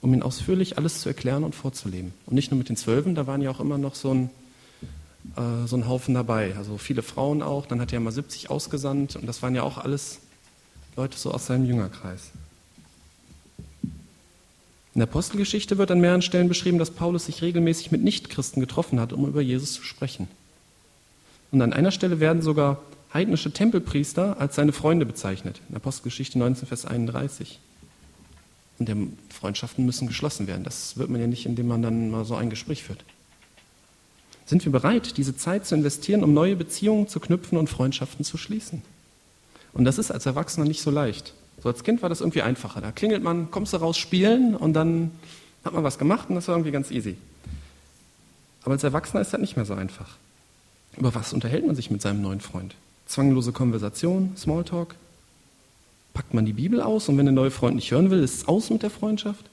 um 0.00 0.12
ihnen 0.12 0.22
ausführlich 0.22 0.78
alles 0.78 1.00
zu 1.00 1.08
erklären 1.08 1.44
und 1.44 1.54
vorzuleben. 1.54 2.14
Und 2.26 2.34
nicht 2.34 2.50
nur 2.50 2.58
mit 2.58 2.68
den 2.68 2.76
Zwölfen, 2.76 3.14
da 3.14 3.26
waren 3.26 3.42
ja 3.42 3.50
auch 3.50 3.60
immer 3.60 3.76
noch 3.76 3.96
so 3.96 4.14
ein, 4.14 4.30
äh, 5.36 5.66
so 5.66 5.76
ein 5.76 5.88
Haufen 5.88 6.14
dabei. 6.14 6.56
Also 6.56 6.78
viele 6.78 7.02
Frauen 7.02 7.42
auch. 7.42 7.66
Dann 7.66 7.80
hat 7.80 7.92
er 7.92 8.00
mal 8.00 8.12
70 8.12 8.50
ausgesandt 8.50 9.16
und 9.16 9.26
das 9.26 9.42
waren 9.42 9.54
ja 9.54 9.64
auch 9.64 9.78
alles 9.78 10.20
Leute 10.96 11.18
so 11.18 11.32
aus 11.32 11.46
seinem 11.46 11.66
Jüngerkreis. 11.66 12.30
In 14.94 15.00
der 15.00 15.08
Apostelgeschichte 15.08 15.76
wird 15.76 15.90
an 15.90 16.00
mehreren 16.00 16.22
Stellen 16.22 16.48
beschrieben, 16.48 16.78
dass 16.78 16.92
Paulus 16.92 17.26
sich 17.26 17.42
regelmäßig 17.42 17.90
mit 17.90 18.04
Nichtchristen 18.04 18.60
getroffen 18.60 19.00
hat, 19.00 19.12
um 19.12 19.26
über 19.26 19.40
Jesus 19.40 19.72
zu 19.72 19.82
sprechen. 19.82 20.28
Und 21.50 21.62
an 21.62 21.72
einer 21.72 21.90
Stelle 21.90 22.20
werden 22.20 22.42
sogar 22.42 22.80
heidnische 23.12 23.52
Tempelpriester 23.52 24.40
als 24.40 24.54
seine 24.54 24.72
Freunde 24.72 25.04
bezeichnet. 25.04 25.60
In 25.68 25.76
Apostelgeschichte 25.76 26.38
19, 26.38 26.68
Vers 26.68 26.84
31. 26.84 27.58
Und 28.78 28.88
der 28.88 28.96
Freundschaften 29.30 29.84
müssen 29.84 30.06
geschlossen 30.06 30.46
werden. 30.46 30.64
Das 30.64 30.96
wird 30.96 31.10
man 31.10 31.20
ja 31.20 31.26
nicht, 31.26 31.46
indem 31.46 31.68
man 31.68 31.82
dann 31.82 32.10
mal 32.10 32.24
so 32.24 32.36
ein 32.36 32.50
Gespräch 32.50 32.84
führt. 32.84 33.04
Sind 34.46 34.64
wir 34.64 34.72
bereit, 34.72 35.16
diese 35.16 35.36
Zeit 35.36 35.66
zu 35.66 35.74
investieren, 35.74 36.22
um 36.22 36.34
neue 36.34 36.54
Beziehungen 36.54 37.08
zu 37.08 37.18
knüpfen 37.18 37.58
und 37.58 37.68
Freundschaften 37.68 38.24
zu 38.24 38.36
schließen? 38.36 38.82
Und 39.72 39.84
das 39.86 39.98
ist 39.98 40.12
als 40.12 40.26
Erwachsener 40.26 40.66
nicht 40.66 40.82
so 40.82 40.90
leicht. 40.90 41.34
So 41.62 41.68
als 41.68 41.82
Kind 41.82 42.02
war 42.02 42.08
das 42.08 42.20
irgendwie 42.20 42.42
einfacher. 42.42 42.80
Da 42.80 42.92
klingelt 42.92 43.22
man, 43.22 43.50
kommst 43.50 43.72
du 43.72 43.78
raus 43.78 43.96
spielen 43.96 44.54
und 44.54 44.74
dann 44.74 45.10
hat 45.64 45.72
man 45.72 45.82
was 45.82 45.98
gemacht 45.98 46.28
und 46.28 46.34
das 46.34 46.48
war 46.48 46.56
irgendwie 46.56 46.72
ganz 46.72 46.90
easy. 46.90 47.16
Aber 48.62 48.72
als 48.72 48.84
Erwachsener 48.84 49.20
ist 49.20 49.32
das 49.32 49.40
nicht 49.40 49.56
mehr 49.56 49.64
so 49.64 49.74
einfach. 49.74 50.16
Über 50.96 51.14
was 51.14 51.32
unterhält 51.32 51.66
man 51.66 51.74
sich 51.74 51.90
mit 51.90 52.02
seinem 52.02 52.22
neuen 52.22 52.40
Freund? 52.40 52.74
Zwanglose 53.06 53.52
Konversation, 53.52 54.32
Smalltalk? 54.36 54.94
Packt 56.14 56.32
man 56.32 56.46
die 56.46 56.52
Bibel 56.52 56.80
aus 56.80 57.08
und 57.08 57.18
wenn 57.18 57.26
der 57.26 57.34
neue 57.34 57.50
Freund 57.50 57.76
nicht 57.76 57.90
hören 57.90 58.10
will, 58.10 58.22
ist 58.22 58.34
es 58.34 58.48
aus 58.48 58.70
mit 58.70 58.82
der 58.82 58.90
Freundschaft? 58.90 59.44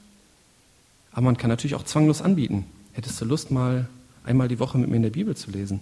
Aber 1.12 1.22
man 1.22 1.36
kann 1.36 1.50
natürlich 1.50 1.74
auch 1.74 1.84
zwanglos 1.84 2.22
anbieten. 2.22 2.64
Hättest 2.92 3.20
du 3.20 3.24
Lust, 3.24 3.50
mal 3.50 3.88
einmal 4.24 4.48
die 4.48 4.58
Woche 4.58 4.78
mit 4.78 4.88
mir 4.88 4.96
in 4.96 5.02
der 5.02 5.10
Bibel 5.10 5.36
zu 5.36 5.50
lesen? 5.50 5.80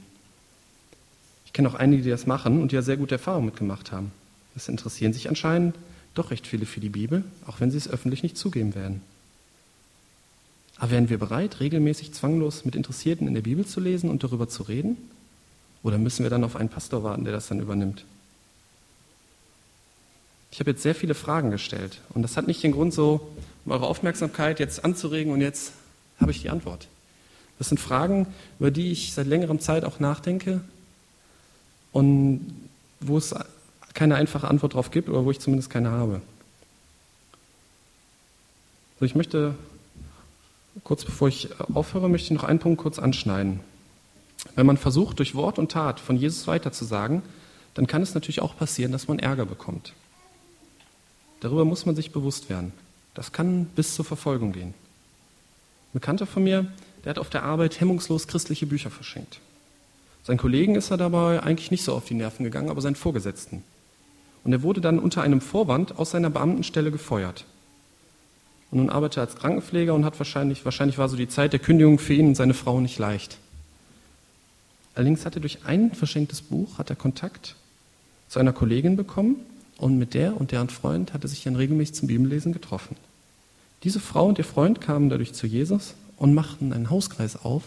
Ich 1.44 1.52
kenne 1.52 1.68
auch 1.68 1.74
einige, 1.74 2.02
die 2.02 2.10
das 2.10 2.26
machen 2.26 2.60
und 2.62 2.72
die 2.72 2.76
ja 2.76 2.82
sehr 2.82 2.96
gute 2.96 3.16
Erfahrungen 3.16 3.46
mitgemacht 3.46 3.92
haben. 3.92 4.12
Es 4.56 4.68
interessieren 4.68 5.12
sich 5.12 5.28
anscheinend 5.28 5.76
doch 6.20 6.30
recht 6.30 6.46
viele 6.46 6.66
für 6.66 6.80
die 6.80 6.88
Bibel, 6.88 7.24
auch 7.46 7.60
wenn 7.60 7.70
sie 7.70 7.78
es 7.78 7.88
öffentlich 7.88 8.22
nicht 8.22 8.36
zugeben 8.36 8.74
werden. 8.74 9.02
Aber 10.76 10.92
wären 10.92 11.10
wir 11.10 11.18
bereit, 11.18 11.60
regelmäßig 11.60 12.12
zwanglos 12.12 12.64
mit 12.64 12.74
Interessierten 12.74 13.26
in 13.26 13.34
der 13.34 13.42
Bibel 13.42 13.66
zu 13.66 13.80
lesen 13.80 14.08
und 14.08 14.22
darüber 14.22 14.48
zu 14.48 14.62
reden? 14.62 14.96
Oder 15.82 15.98
müssen 15.98 16.22
wir 16.22 16.30
dann 16.30 16.44
auf 16.44 16.56
einen 16.56 16.68
Pastor 16.68 17.02
warten, 17.02 17.24
der 17.24 17.32
das 17.32 17.48
dann 17.48 17.60
übernimmt? 17.60 18.04
Ich 20.50 20.60
habe 20.60 20.70
jetzt 20.70 20.82
sehr 20.82 20.94
viele 20.94 21.14
Fragen 21.14 21.50
gestellt 21.50 22.00
und 22.10 22.22
das 22.22 22.36
hat 22.36 22.46
nicht 22.46 22.62
den 22.62 22.72
Grund, 22.72 22.92
so 22.92 23.30
um 23.64 23.72
eure 23.72 23.86
Aufmerksamkeit 23.86 24.58
jetzt 24.58 24.84
anzuregen 24.84 25.32
und 25.32 25.40
jetzt 25.40 25.72
habe 26.18 26.30
ich 26.32 26.42
die 26.42 26.50
Antwort. 26.50 26.88
Das 27.58 27.68
sind 27.68 27.78
Fragen, 27.78 28.26
über 28.58 28.70
die 28.70 28.90
ich 28.90 29.12
seit 29.12 29.26
längerem 29.26 29.60
Zeit 29.60 29.84
auch 29.84 30.00
nachdenke 30.00 30.60
und 31.92 32.52
wo 33.00 33.16
es 33.16 33.34
keine 33.94 34.16
einfache 34.16 34.48
Antwort 34.48 34.74
darauf 34.74 34.90
gibt 34.90 35.08
oder 35.08 35.24
wo 35.24 35.30
ich 35.30 35.40
zumindest 35.40 35.70
keine 35.70 35.90
habe. 35.90 36.20
So, 38.98 39.06
ich 39.06 39.14
möchte, 39.14 39.54
kurz 40.84 41.04
bevor 41.04 41.28
ich 41.28 41.48
aufhöre, 41.72 42.08
möchte 42.08 42.26
ich 42.26 42.40
noch 42.40 42.44
einen 42.48 42.58
Punkt 42.58 42.80
kurz 42.80 42.98
anschneiden. 42.98 43.60
Wenn 44.54 44.66
man 44.66 44.76
versucht, 44.76 45.18
durch 45.18 45.34
Wort 45.34 45.58
und 45.58 45.72
Tat 45.72 46.00
von 46.00 46.16
Jesus 46.16 46.46
weiterzusagen, 46.46 47.22
dann 47.74 47.86
kann 47.86 48.02
es 48.02 48.14
natürlich 48.14 48.42
auch 48.42 48.56
passieren, 48.56 48.92
dass 48.92 49.08
man 49.08 49.18
Ärger 49.18 49.46
bekommt. 49.46 49.92
Darüber 51.40 51.64
muss 51.64 51.86
man 51.86 51.96
sich 51.96 52.12
bewusst 52.12 52.50
werden. 52.50 52.72
Das 53.14 53.32
kann 53.32 53.66
bis 53.66 53.94
zur 53.94 54.04
Verfolgung 54.04 54.52
gehen. 54.52 54.68
Ein 54.68 55.94
Bekannter 55.94 56.26
von 56.26 56.44
mir, 56.44 56.66
der 57.04 57.10
hat 57.10 57.18
auf 57.18 57.30
der 57.30 57.42
Arbeit 57.42 57.80
hemmungslos 57.80 58.28
christliche 58.28 58.66
Bücher 58.66 58.90
verschenkt. 58.90 59.40
Sein 60.22 60.36
Kollegen 60.36 60.74
ist 60.74 60.90
er 60.90 60.98
dabei 60.98 61.42
eigentlich 61.42 61.70
nicht 61.70 61.82
so 61.82 61.94
auf 61.94 62.04
die 62.04 62.14
Nerven 62.14 62.44
gegangen, 62.44 62.68
aber 62.70 62.82
seinen 62.82 62.94
Vorgesetzten. 62.94 63.64
Und 64.44 64.52
er 64.52 64.62
wurde 64.62 64.80
dann 64.80 64.98
unter 64.98 65.22
einem 65.22 65.40
Vorwand 65.40 65.98
aus 65.98 66.12
seiner 66.12 66.30
Beamtenstelle 66.30 66.90
gefeuert. 66.90 67.44
Und 68.70 68.78
nun 68.78 68.90
arbeitet 68.90 69.18
er 69.18 69.22
als 69.24 69.36
Krankenpfleger 69.36 69.94
und 69.94 70.04
hat 70.04 70.18
wahrscheinlich, 70.18 70.64
wahrscheinlich 70.64 70.98
war 70.98 71.08
so 71.08 71.16
die 71.16 71.28
Zeit 71.28 71.52
der 71.52 71.60
Kündigung 71.60 71.98
für 71.98 72.14
ihn 72.14 72.28
und 72.28 72.36
seine 72.36 72.54
Frau 72.54 72.80
nicht 72.80 72.98
leicht. 72.98 73.38
Allerdings 74.94 75.24
hat 75.24 75.34
er 75.34 75.40
durch 75.40 75.64
ein 75.64 75.92
verschenktes 75.92 76.42
Buch 76.42 76.78
hat 76.78 76.90
er 76.90 76.96
Kontakt 76.96 77.56
zu 78.28 78.38
einer 78.38 78.52
Kollegin 78.52 78.96
bekommen 78.96 79.36
und 79.76 79.98
mit 79.98 80.14
der 80.14 80.40
und 80.40 80.52
deren 80.52 80.68
Freund 80.68 81.12
hat 81.14 81.24
er 81.24 81.28
sich 81.28 81.42
dann 81.42 81.56
regelmäßig 81.56 81.94
zum 81.94 82.08
Bibellesen 82.08 82.52
getroffen. 82.52 82.96
Diese 83.82 83.98
Frau 83.98 84.26
und 84.26 84.38
ihr 84.38 84.44
Freund 84.44 84.80
kamen 84.80 85.08
dadurch 85.08 85.32
zu 85.32 85.46
Jesus 85.46 85.94
und 86.16 86.34
machten 86.34 86.72
einen 86.72 86.90
Hauskreis 86.90 87.42
auf, 87.42 87.62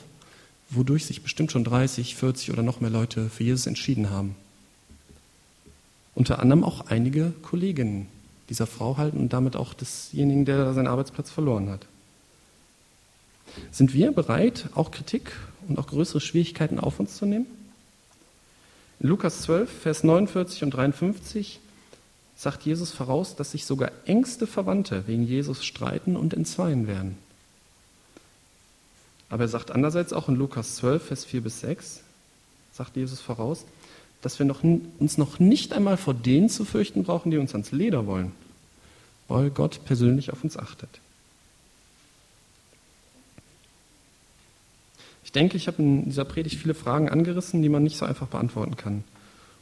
wodurch 0.69 1.05
sich 1.05 1.23
bestimmt 1.23 1.51
schon 1.51 1.63
30, 1.63 2.15
40 2.15 2.51
oder 2.51 2.63
noch 2.63 2.81
mehr 2.81 2.91
Leute 2.91 3.29
für 3.29 3.43
Jesus 3.43 3.65
entschieden 3.65 4.09
haben. 4.09 4.35
Unter 6.15 6.39
anderem 6.39 6.63
auch 6.63 6.87
einige 6.87 7.33
Kolleginnen 7.41 8.07
dieser 8.49 8.67
Frau 8.67 8.97
halten 8.97 9.17
und 9.17 9.33
damit 9.33 9.55
auch 9.55 9.73
desjenigen, 9.73 10.45
der 10.45 10.73
seinen 10.73 10.87
Arbeitsplatz 10.87 11.31
verloren 11.31 11.69
hat. 11.69 11.87
Sind 13.71 13.93
wir 13.93 14.11
bereit, 14.11 14.69
auch 14.75 14.91
Kritik 14.91 15.31
und 15.67 15.79
auch 15.79 15.87
größere 15.87 16.21
Schwierigkeiten 16.21 16.79
auf 16.79 16.99
uns 16.99 17.17
zu 17.17 17.25
nehmen? 17.25 17.45
In 18.99 19.09
Lukas 19.09 19.41
12, 19.41 19.69
Vers 19.69 20.03
49 20.03 20.63
und 20.63 20.71
53 20.71 21.59
sagt 22.35 22.63
Jesus 22.63 22.91
voraus, 22.91 23.35
dass 23.35 23.51
sich 23.51 23.65
sogar 23.65 23.91
engste 24.05 24.47
Verwandte 24.47 25.07
wegen 25.07 25.23
Jesus 25.23 25.63
streiten 25.63 26.15
und 26.15 26.33
entzweien 26.33 26.87
werden. 26.87 27.17
Aber 29.29 29.43
er 29.43 29.49
sagt 29.49 29.71
andererseits 29.71 30.13
auch 30.13 30.29
in 30.29 30.35
Lukas 30.35 30.75
12, 30.75 31.03
Vers 31.05 31.25
4 31.25 31.41
bis 31.41 31.61
6, 31.61 32.01
sagt 32.71 32.95
Jesus 32.95 33.19
voraus, 33.19 33.65
dass 34.23 34.39
wir 34.39 34.45
noch, 34.45 34.63
uns 34.63 35.17
noch 35.17 35.39
nicht 35.39 35.73
einmal 35.73 35.97
vor 35.97 36.13
denen 36.13 36.49
zu 36.49 36.65
fürchten 36.65 37.03
brauchen, 37.03 37.29
die 37.29 37.37
uns 37.37 37.51
ans 37.51 37.71
Leder 37.71 38.07
wollen, 38.07 38.31
weil 39.27 39.49
Gott 39.49 39.81
persönlich 39.85 40.31
auf 40.31 40.43
uns 40.43 40.57
achtet. 40.57 40.89
Ich 45.25 45.33
denke, 45.33 45.57
ich 45.57 45.67
habe 45.67 45.81
in 45.81 46.05
dieser 46.05 46.25
Predigt 46.25 46.59
viele 46.59 46.73
Fragen 46.73 47.09
angerissen, 47.09 47.61
die 47.61 47.69
man 47.69 47.83
nicht 47.83 47.97
so 47.97 48.05
einfach 48.05 48.27
beantworten 48.27 48.77
kann. 48.77 49.03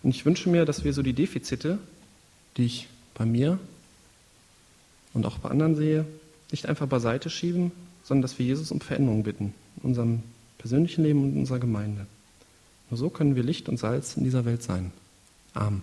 Und 0.04 0.12
ich 0.12 0.26
wünsche 0.26 0.50
mir, 0.50 0.66
dass 0.66 0.84
wir 0.84 0.94
so 0.94 1.02
die 1.02 1.14
Defizite, 1.14 1.80
die 2.58 2.66
ich 2.66 2.88
bei 3.16 3.26
mir 3.26 3.60
und 5.14 5.26
auch 5.26 5.40
bei 5.40 5.50
anderen 5.50 5.76
sehe, 5.76 6.06
nicht 6.52 6.68
einfach 6.68 6.88
beiseite 6.88 7.30
schieben, 7.30 7.72
sondern 8.04 8.22
dass 8.22 8.38
wir 8.38 8.46
Jesus 8.46 8.72
um 8.72 8.82
Veränderung 8.82 9.24
bitten, 9.24 9.54
in 9.78 9.84
unserem 9.84 10.24
persönlichen 10.60 11.04
Leben 11.04 11.24
und 11.24 11.34
in 11.34 11.40
unserer 11.40 11.60
Gemeinde. 11.60 12.06
Nur 12.92 12.98
so 12.98 13.10
können 13.10 13.36
wir 13.36 13.44
Licht 13.44 13.70
und 13.70 13.78
Salz 13.78 14.18
in 14.18 14.26
dieser 14.26 14.46
Welt 14.46 14.62
sein. 14.62 14.92
Amen. 15.54 15.82